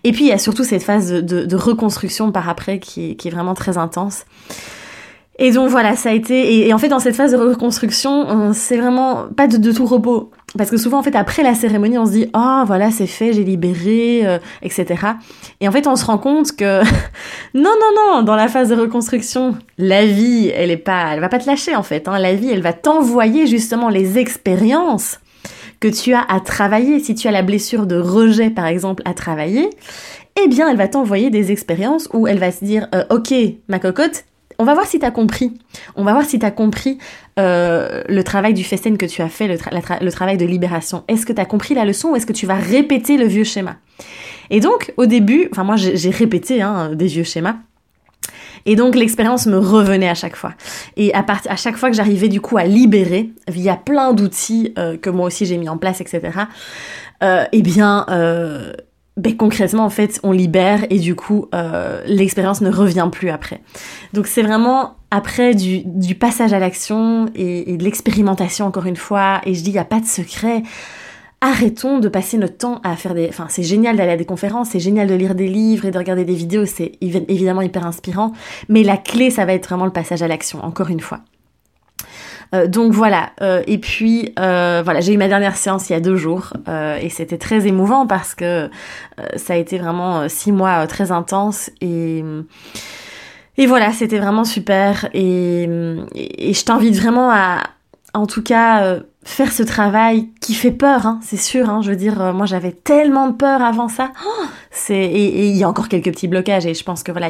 Et 0.03 0.11
puis 0.11 0.23
il 0.25 0.29
y 0.29 0.33
a 0.33 0.37
surtout 0.37 0.63
cette 0.63 0.83
phase 0.83 1.11
de, 1.11 1.55
reconstruction 1.55 2.31
par 2.31 2.49
après 2.49 2.79
qui 2.79 3.15
qui 3.15 3.27
est 3.27 3.31
vraiment 3.31 3.53
très 3.53 3.77
intense. 3.77 4.25
Et 5.39 5.51
donc 5.51 5.69
voilà, 5.69 5.95
ça 5.95 6.09
a 6.09 6.13
été 6.13 6.67
et, 6.67 6.73
en 6.73 6.77
fait 6.77 6.89
dans 6.89 6.99
cette 6.99 7.15
phase 7.15 7.31
de 7.31 7.37
reconstruction, 7.37 8.53
c'est 8.53 8.77
vraiment 8.77 9.25
pas 9.35 9.47
de, 9.47 9.71
tout 9.71 9.85
repos 9.85 10.31
parce 10.57 10.69
que 10.69 10.77
souvent 10.77 10.99
en 10.99 11.03
fait 11.03 11.15
après 11.15 11.43
la 11.43 11.55
cérémonie 11.55 11.97
on 11.97 12.05
se 12.05 12.11
dit 12.11 12.29
oh 12.35 12.63
voilà 12.65 12.91
c'est 12.91 13.07
fait 13.07 13.33
j'ai 13.33 13.43
libéré 13.43 14.21
euh, 14.25 14.39
etc 14.61 14.95
et 15.59 15.67
en 15.67 15.71
fait 15.71 15.87
on 15.87 15.95
se 15.95 16.05
rend 16.05 16.17
compte 16.17 16.55
que 16.55 16.81
non 17.53 17.71
non 17.71 17.91
non 17.95 18.21
dans 18.23 18.35
la 18.35 18.47
phase 18.47 18.69
de 18.69 18.75
reconstruction 18.75 19.57
la 19.77 20.05
vie 20.05 20.51
elle 20.53 20.71
est 20.71 20.77
pas 20.77 21.13
elle 21.13 21.19
va 21.19 21.29
pas 21.29 21.39
te 21.39 21.47
lâcher 21.47 21.75
en 21.75 21.83
fait 21.83 22.07
hein. 22.07 22.19
la 22.19 22.35
vie 22.35 22.49
elle 22.49 22.61
va 22.61 22.73
t'envoyer 22.73 23.47
justement 23.47 23.89
les 23.89 24.17
expériences 24.17 25.19
que 25.79 25.87
tu 25.87 26.13
as 26.13 26.21
à 26.21 26.39
travailler 26.39 26.99
si 26.99 27.15
tu 27.15 27.27
as 27.27 27.31
la 27.31 27.41
blessure 27.41 27.87
de 27.87 27.97
rejet 27.97 28.49
par 28.49 28.67
exemple 28.67 29.01
à 29.05 29.13
travailler 29.13 29.69
eh 30.43 30.47
bien 30.47 30.69
elle 30.69 30.77
va 30.77 30.87
t'envoyer 30.87 31.29
des 31.29 31.51
expériences 31.51 32.09
où 32.13 32.27
elle 32.27 32.39
va 32.39 32.51
se 32.51 32.63
dire 32.63 32.87
euh, 32.93 33.03
ok 33.09 33.33
ma 33.67 33.79
cocotte 33.79 34.25
on 34.59 34.63
va 34.63 34.73
voir 34.73 34.85
si 34.85 34.99
tu 34.99 35.05
as 35.05 35.11
compris. 35.11 35.53
On 35.95 36.03
va 36.03 36.13
voir 36.13 36.25
si 36.25 36.39
tu 36.39 36.45
as 36.45 36.51
compris 36.51 36.97
euh, 37.39 38.03
le 38.07 38.23
travail 38.23 38.53
du 38.53 38.63
festen 38.63 38.97
que 38.97 39.05
tu 39.05 39.21
as 39.21 39.29
fait, 39.29 39.47
le, 39.47 40.11
travail 40.11 40.37
de 40.37 40.45
libération. 40.45 41.03
Est-ce 41.07 41.25
que 41.25 41.33
tu 41.33 41.41
as 41.41 41.45
compris 41.45 41.73
la 41.73 41.85
leçon 41.85 42.09
ou 42.09 42.15
est-ce 42.15 42.25
que 42.25 42.33
tu 42.33 42.45
vas 42.45 42.55
répéter 42.55 43.17
le 43.17 43.25
vieux 43.25 43.43
schéma? 43.43 43.77
Et 44.49 44.59
donc, 44.59 44.93
au 44.97 45.05
début, 45.05 45.47
enfin 45.51 45.63
moi 45.63 45.75
j'ai 45.77 46.09
répété 46.09 46.61
hein, 46.61 46.91
des 46.93 47.07
vieux 47.07 47.23
schémas. 47.23 47.55
Et 48.65 48.75
donc 48.75 48.95
l'expérience 48.95 49.45
me 49.45 49.57
revenait 49.57 50.09
à 50.09 50.15
chaque 50.15 50.35
fois. 50.35 50.53
Et 50.95 51.13
à, 51.13 51.25
chaque 51.57 51.75
fois 51.75 51.89
que 51.89 51.95
j'arrivais 51.95 52.29
du 52.29 52.39
coup 52.39 52.57
à 52.57 52.63
libérer, 52.63 53.31
via 53.47 53.75
plein 53.75 54.13
d'outils 54.13 54.73
euh, 54.77 54.97
que 54.97 55.09
moi 55.09 55.27
aussi 55.27 55.45
j'ai 55.45 55.57
mis 55.57 55.69
en 55.69 55.77
place, 55.77 56.01
etc., 56.01 56.21
euh, 57.23 57.45
eh 57.51 57.61
bien, 57.61 58.05
ben, 59.15 59.37
concrètement 59.37 59.85
en 59.85 59.89
fait 59.91 60.19
on 60.23 60.31
libère 60.31 60.85
et 60.89 60.97
du 60.97 61.15
coup 61.15 61.47
euh, 61.53 62.01
l'expérience 62.07 62.61
ne 62.61 62.71
revient 62.71 63.07
plus 63.11 63.29
après. 63.29 63.61
Donc 64.13 64.25
c'est 64.25 64.41
vraiment 64.41 64.95
après 65.11 65.53
du, 65.53 65.81
du 65.85 66.15
passage 66.15 66.51
à 66.51 66.59
l'action 66.59 67.27
et, 67.35 67.77
de 67.77 67.83
l'expérimentation 67.83 68.65
encore 68.65 68.87
une 68.87 68.95
fois 68.95 69.41
et 69.45 69.53
je 69.53 69.61
dis 69.61 69.69
il 69.69 69.73
n'y 69.73 69.79
a 69.79 69.85
pas 69.85 69.99
de 69.99 70.05
secret. 70.05 70.63
Arrêtons 71.41 71.99
de 71.99 72.07
passer 72.07 72.37
notre 72.37 72.57
temps 72.57 72.79
à 72.83 72.95
faire 72.95 73.13
des... 73.13 73.27
Enfin 73.27 73.47
c'est 73.49 73.63
génial 73.63 73.97
d'aller 73.97 74.13
à 74.13 74.17
des 74.17 74.25
conférences, 74.25 74.69
c'est 74.71 74.79
génial 74.79 75.07
de 75.07 75.13
lire 75.13 75.35
des 75.35 75.47
livres 75.47 75.85
et 75.85 75.91
de 75.91 75.97
regarder 75.97 76.25
des 76.25 76.35
vidéos, 76.35 76.65
c'est 76.65 76.93
évidemment 77.01 77.61
hyper 77.61 77.85
inspirant, 77.85 78.31
mais 78.69 78.81
la 78.81 78.97
clé 78.97 79.29
ça 79.29 79.45
va 79.45 79.53
être 79.53 79.67
vraiment 79.67 79.85
le 79.85 79.91
passage 79.91 80.23
à 80.23 80.27
l'action 80.27 80.63
encore 80.63 80.89
une 80.89 81.01
fois. 81.01 81.19
Donc 82.67 82.93
voilà. 82.93 83.31
et 83.67 83.77
puis 83.77 84.33
voilà, 84.35 85.01
j'ai 85.01 85.13
eu 85.13 85.17
ma 85.17 85.27
dernière 85.27 85.55
séance 85.57 85.89
il 85.89 85.93
y 85.93 85.95
a 85.95 85.99
deux 85.99 86.15
jours 86.15 86.53
et 86.67 87.09
c'était 87.09 87.37
très 87.37 87.67
émouvant 87.67 88.07
parce 88.07 88.35
que 88.35 88.69
ça 89.35 89.53
a 89.53 89.57
été 89.57 89.77
vraiment 89.77 90.27
six 90.29 90.51
mois 90.51 90.85
très 90.87 91.11
intenses 91.11 91.69
et 91.81 92.23
et 93.57 93.67
voilà, 93.67 93.91
c'était 93.91 94.17
vraiment 94.19 94.45
super 94.45 95.09
et 95.13 95.67
je 95.67 96.63
t'invite 96.63 96.95
vraiment 96.95 97.29
à, 97.31 97.63
en 98.13 98.27
tout 98.27 98.43
cas, 98.43 98.97
faire 99.23 99.51
ce 99.51 99.63
travail 99.63 100.29
qui 100.41 100.53
fait 100.53 100.71
peur, 100.71 101.05
hein, 101.05 101.19
c'est 101.23 101.37
sûr. 101.37 101.69
Hein, 101.69 101.81
je 101.81 101.91
veux 101.91 101.95
dire, 101.95 102.21
euh, 102.21 102.33
moi 102.33 102.45
j'avais 102.45 102.71
tellement 102.71 103.31
peur 103.31 103.61
avant 103.61 103.87
ça. 103.87 104.11
Oh, 104.25 104.45
et 104.89 105.49
il 105.49 105.55
y 105.55 105.63
a 105.63 105.69
encore 105.69 105.87
quelques 105.87 106.11
petits 106.11 106.27
blocages 106.27 106.65
et 106.65 106.73
je 106.73 106.83
pense 106.83 107.03
que 107.03 107.11
voilà, 107.11 107.29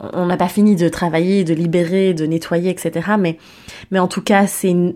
on 0.00 0.26
n'a 0.26 0.36
pas 0.36 0.48
fini 0.48 0.76
de 0.76 0.88
travailler, 0.88 1.44
de 1.44 1.54
libérer, 1.54 2.14
de 2.14 2.26
nettoyer, 2.26 2.70
etc. 2.70 3.12
Mais 3.18 3.38
mais 3.90 3.98
en 3.98 4.08
tout 4.08 4.22
cas, 4.22 4.46
c'est 4.46 4.70
une, 4.70 4.94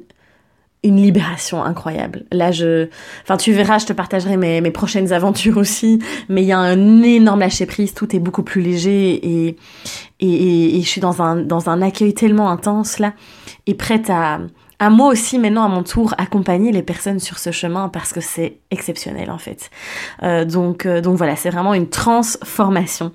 libération 0.83 1.65
incroyable. 1.65 2.27
Là, 2.31 2.53
je, 2.53 2.87
enfin, 3.25 3.37
tu 3.37 3.53
verras, 3.53 3.79
je 3.79 3.87
te 3.87 3.93
partagerai 3.93 4.37
mes, 4.37 4.71
prochaines 4.71 5.13
aventures 5.13 5.57
aussi. 5.57 5.99
Mais 6.29 6.43
il 6.43 6.47
y 6.47 6.53
a 6.53 6.61
un 6.61 7.03
énorme 7.03 7.41
lâcher 7.41 7.67
prise, 7.67 7.93
tout 7.93 8.15
est 8.15 8.21
beaucoup 8.21 8.45
plus 8.45 8.63
léger 8.63 9.15
et 9.15 9.57
et, 10.21 10.27
et, 10.33 10.77
et 10.79 10.83
je 10.83 10.89
suis 10.89 11.01
dans 11.01 11.21
un 11.23 11.37
dans 11.37 11.69
un 11.69 11.83
accueil 11.83 12.15
tellement 12.15 12.51
intense 12.51 13.01
là 13.01 13.15
et 13.67 13.75
prête 13.75 14.09
à 14.11 14.39
à 14.79 14.91
moi 14.91 15.09
aussi 15.09 15.39
maintenant 15.39 15.65
à 15.65 15.69
mon 15.69 15.83
tour 15.83 16.15
accompagner 16.19 16.73
les 16.73 16.83
personnes 16.83 17.19
sur 17.19 17.39
ce 17.39 17.51
chemin 17.51 17.89
parce 17.89 18.13
que 18.13 18.21
c'est 18.21 18.59
exceptionnel 18.71 19.31
en 19.31 19.39
fait. 19.39 19.71
Euh, 20.23 20.45
donc, 20.45 20.87
euh, 20.87 21.01
donc 21.01 21.17
voilà, 21.17 21.37
c'est 21.37 21.51
vraiment 21.51 21.75
une 21.75 21.89
transformation 21.89 23.13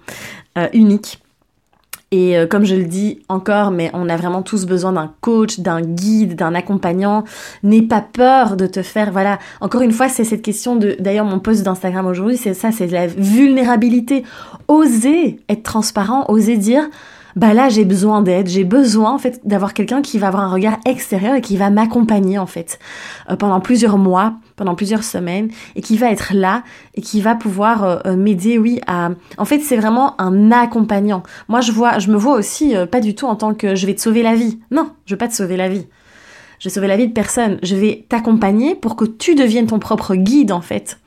euh, 0.58 0.68
unique. 0.74 1.20
Et 2.14 2.36
comme 2.50 2.66
je 2.66 2.76
le 2.76 2.84
dis 2.84 3.22
encore, 3.30 3.72
mais 3.72 3.90
on 3.94 4.10
a 4.10 4.18
vraiment 4.18 4.42
tous 4.42 4.66
besoin 4.66 4.92
d'un 4.92 5.14
coach, 5.22 5.62
d'un 5.62 5.80
guide, 5.80 6.36
d'un 6.36 6.54
accompagnant. 6.54 7.24
N'aie 7.64 7.84
pas 7.84 8.02
peur 8.02 8.58
de 8.58 8.68
te 8.68 8.82
faire, 8.82 9.14
voilà. 9.14 9.40
Encore 9.62 9.82
une 9.82 9.94
fois, 9.94 10.10
c'est 10.10 10.26
cette 10.26 10.42
question 10.42 10.76
de, 10.76 10.98
d'ailleurs, 11.00 11.24
mon 11.24 11.40
post 11.40 11.64
d'Instagram 11.64 12.06
aujourd'hui, 12.08 12.36
c'est 12.36 12.54
ça, 12.54 12.74
c'est 12.74 12.88
la 12.88 13.08
vulnérabilité. 13.08 14.26
Oser 14.68 15.40
être 15.48 15.64
transparent, 15.64 16.26
oser 16.28 16.58
dire, 16.58 16.90
bah 17.36 17.54
là 17.54 17.70
j'ai 17.70 17.86
besoin 17.86 18.22
d'aide, 18.22 18.48
j'ai 18.48 18.64
besoin 18.64 19.12
en 19.12 19.18
fait 19.18 19.42
d'avoir 19.44 19.74
quelqu'un 19.74 20.02
qui 20.02 20.20
va 20.20 20.28
avoir 20.28 20.44
un 20.44 20.52
regard 20.52 20.78
extérieur 20.86 21.36
et 21.36 21.42
qui 21.42 21.58
va 21.58 21.70
m'accompagner 21.70 22.38
en 22.38 22.46
fait 22.46 22.80
euh, 23.30 23.36
pendant 23.36 23.60
plusieurs 23.60 23.98
mois, 23.98 24.36
pendant 24.56 24.76
plusieurs 24.76 25.04
semaines 25.04 25.50
et 25.76 25.82
qui 25.82 25.98
va 25.98 26.12
être 26.12 26.34
là 26.34 26.64
et 26.96 27.02
qui 27.02 27.22
va 27.22 27.36
pouvoir 27.36 27.84
euh, 27.84 27.98
euh, 28.06 28.16
m'aider 28.16 28.58
oui 28.58 28.82
à 28.88 29.10
en 29.38 29.46
fait 29.46 29.60
c'est 29.60 29.78
vraiment 29.78 30.20
un 30.22 30.52
accompagnant. 30.52 31.24
Moi 31.48 31.62
je 31.62 31.72
vois 31.72 32.00
je 32.00 32.10
me 32.10 32.18
vois 32.18 32.36
aussi 32.36 32.76
pas 32.92 33.00
du 33.00 33.16
tout 33.16 33.26
en 33.26 33.36
tant 33.36 33.54
que 33.54 33.76
je 33.76 33.86
vais 33.86 33.96
te 33.96 34.02
sauver 34.02 34.24
la 34.24 34.36
vie. 34.36 34.60
Non, 34.72 34.92
je 35.06 35.14
vais 35.14 35.20
pas 35.20 35.28
te 35.28 35.34
sauver 35.34 35.58
la 35.58 35.70
vie. 35.70 35.88
Je 36.60 36.70
vais 36.70 36.74
sauver 36.74 36.88
la 36.88 36.98
vie 36.98 37.08
de 37.08 37.14
personne. 37.14 37.58
Je 37.64 37.76
vais 37.76 38.06
t'accompagner 38.08 38.76
pour 38.76 38.96
que 38.96 39.06
tu 39.06 39.34
deviennes 39.34 39.66
ton 39.66 39.80
propre 39.80 40.16
guide 40.16 40.52
en 40.52 40.62
fait 40.62 41.00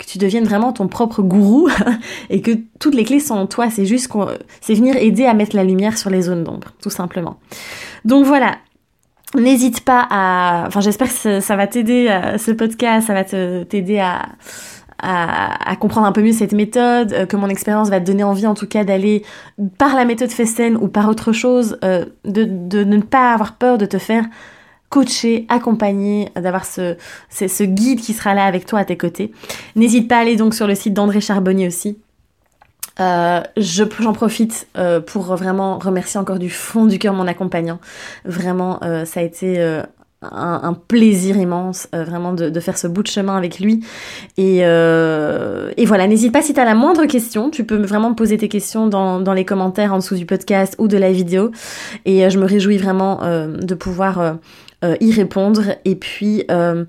que 0.00 0.06
tu 0.06 0.18
deviennes 0.18 0.44
vraiment 0.44 0.72
ton 0.72 0.88
propre 0.88 1.22
gourou 1.22 1.68
et 2.30 2.40
que 2.40 2.52
toutes 2.78 2.94
les 2.94 3.04
clés 3.04 3.20
sont 3.20 3.34
en 3.34 3.46
toi. 3.46 3.70
C'est 3.70 3.84
juste 3.84 4.08
qu'on, 4.08 4.26
c'est 4.60 4.74
venir 4.74 4.96
aider 4.96 5.26
à 5.26 5.34
mettre 5.34 5.54
la 5.54 5.62
lumière 5.62 5.98
sur 5.98 6.10
les 6.10 6.22
zones 6.22 6.42
d'ombre, 6.42 6.68
tout 6.82 6.90
simplement. 6.90 7.38
Donc 8.04 8.24
voilà. 8.24 8.56
N'hésite 9.36 9.82
pas 9.84 10.08
à, 10.10 10.64
enfin 10.66 10.80
j'espère 10.80 11.06
que 11.06 11.38
ça, 11.38 11.56
va 11.56 11.68
t'aider, 11.68 12.08
euh, 12.08 12.36
ce 12.36 12.50
podcast, 12.50 13.06
ça 13.06 13.14
va 13.14 13.22
t'aider 13.22 14.00
à, 14.00 14.22
à, 14.98 15.76
comprendre 15.76 16.08
un 16.08 16.10
peu 16.10 16.20
mieux 16.20 16.32
cette 16.32 16.52
méthode, 16.52 17.12
euh, 17.12 17.26
que 17.26 17.36
mon 17.36 17.48
expérience 17.48 17.90
va 17.90 18.00
te 18.00 18.06
donner 18.06 18.24
envie 18.24 18.48
en 18.48 18.54
tout 18.54 18.66
cas 18.66 18.82
d'aller 18.82 19.22
par 19.78 19.94
la 19.94 20.04
méthode 20.04 20.30
Fessen 20.30 20.76
ou 20.76 20.88
par 20.88 21.08
autre 21.08 21.30
chose, 21.30 21.78
euh, 21.84 22.06
de 22.24 22.82
ne 22.82 23.00
pas 23.00 23.32
avoir 23.32 23.54
peur 23.54 23.78
de 23.78 23.86
te 23.86 23.98
faire 23.98 24.24
coacher, 24.90 25.46
accompagner, 25.48 26.28
d'avoir 26.36 26.66
ce, 26.66 26.96
guide 27.64 28.00
qui 28.00 28.12
sera 28.12 28.34
là 28.34 28.44
avec 28.44 28.66
toi 28.66 28.80
à 28.80 28.84
tes 28.84 28.98
côtés. 28.98 29.32
N'hésite 29.76 30.08
pas 30.08 30.18
à 30.18 30.20
aller 30.20 30.36
donc 30.36 30.52
sur 30.52 30.66
le 30.66 30.74
site 30.74 30.92
d'André 30.92 31.20
Charbonnier 31.20 31.68
aussi. 31.68 31.96
Euh, 32.98 33.40
j'en 33.56 34.12
profite 34.12 34.66
euh, 34.76 35.00
pour 35.00 35.22
vraiment 35.36 35.78
remercier 35.78 36.20
encore 36.20 36.38
du 36.38 36.50
fond 36.50 36.84
du 36.84 36.98
cœur 36.98 37.14
mon 37.14 37.26
accompagnant. 37.26 37.78
Vraiment, 38.24 38.80
euh, 38.82 39.04
ça 39.04 39.20
a 39.20 39.22
été 39.22 39.58
un, 40.22 40.60
un, 40.62 40.74
plaisir 40.74 41.36
immense, 41.38 41.88
vraiment 41.92 42.34
de, 42.34 42.60
faire 42.60 42.76
ce 42.76 42.86
bout 42.88 43.02
de 43.02 43.08
chemin 43.08 43.36
avec 43.36 43.60
lui. 43.60 43.84
Et, 44.36 44.58
voilà, 44.58 46.06
n'hésite 46.08 46.32
pas 46.32 46.42
si 46.42 46.52
tu 46.52 46.60
la 46.60 46.74
moindre 46.74 47.06
question, 47.06 47.48
tu 47.48 47.64
peux 47.64 47.76
vraiment 47.76 48.12
poser 48.12 48.36
tes 48.36 48.48
questions 48.48 48.88
dans, 48.88 49.32
les 49.32 49.44
commentaires 49.44 49.94
en 49.94 49.98
dessous 49.98 50.16
du 50.16 50.26
podcast 50.26 50.74
ou 50.78 50.88
de 50.88 50.98
la 50.98 51.12
vidéo. 51.12 51.52
Et 52.04 52.28
je 52.28 52.38
me 52.38 52.44
réjouis 52.44 52.76
vraiment 52.76 53.20
de 53.22 53.74
pouvoir 53.74 54.20
euh, 54.20 54.32
y 55.00 55.12
répondre 55.12 55.62
et 55.84 55.94
puis 55.94 56.44
euh, 56.50 56.84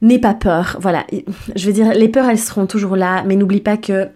n'aie 0.00 0.18
pas 0.18 0.34
peur. 0.34 0.76
Voilà, 0.80 1.06
je 1.54 1.66
veux 1.66 1.72
dire, 1.72 1.92
les 1.94 2.08
peurs 2.08 2.28
elles 2.28 2.38
seront 2.38 2.66
toujours 2.66 2.96
là, 2.96 3.22
mais 3.26 3.36
n'oublie 3.36 3.60
pas 3.60 3.76
que 3.76 4.08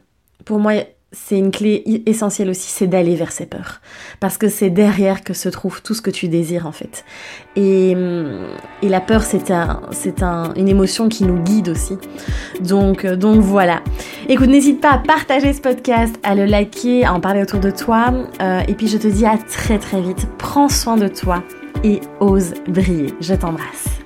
pour 0.45 0.59
moi 0.59 0.73
c'est 1.13 1.39
une 1.39 1.51
clé 1.51 2.03
essentielle 2.05 2.51
aussi, 2.51 2.69
c'est 2.69 2.89
d'aller 2.89 3.15
vers 3.15 3.33
ces 3.33 3.47
peurs. 3.47 3.81
Parce 4.21 4.37
que 4.37 4.49
c'est 4.49 4.71
derrière 4.71 5.23
que 5.23 5.33
se 5.33 5.49
trouve 5.49 5.81
tout 5.81 5.95
ce 5.95 6.03
que 6.03 6.11
tu 6.11 6.29
désires 6.29 6.67
en 6.67 6.73
fait. 6.73 7.05
Et, 7.55 7.95
hum, 7.95 8.49
et 8.83 8.89
la 8.89 9.01
peur, 9.01 9.23
c'est 9.23 9.51
un, 9.51 9.81
un, 10.21 10.55
une 10.55 10.69
émotion 10.69 11.09
qui 11.09 11.25
nous 11.25 11.39
guide 11.43 11.69
aussi. 11.69 11.97
Donc, 12.61 13.05
euh, 13.05 13.17
donc 13.17 13.41
voilà. 13.41 13.83
Écoute, 14.29 14.49
n'hésite 14.49 14.81
pas 14.81 14.91
à 14.91 14.99
partager 14.99 15.53
ce 15.53 15.61
podcast, 15.61 16.17
à 16.23 16.35
le 16.35 16.45
liker, 16.45 17.05
à 17.07 17.15
en 17.15 17.21
parler 17.21 17.41
autour 17.41 17.61
de 17.61 17.71
toi. 17.71 18.13
et 18.69 18.75
puis 18.75 18.89
je 18.89 18.99
te 18.99 19.07
dis 19.07 19.25
à 19.25 19.39
très 19.39 19.79
très 19.79 20.03
vite. 20.03 20.27
Prends 20.39 20.69
soin 20.69 20.97
de 20.97 21.09
toi 21.09 21.43
et 21.87 22.01
ose 22.21 22.53
briller. 22.69 23.15
Je 23.21 23.35
t'embrasse. 23.35 24.06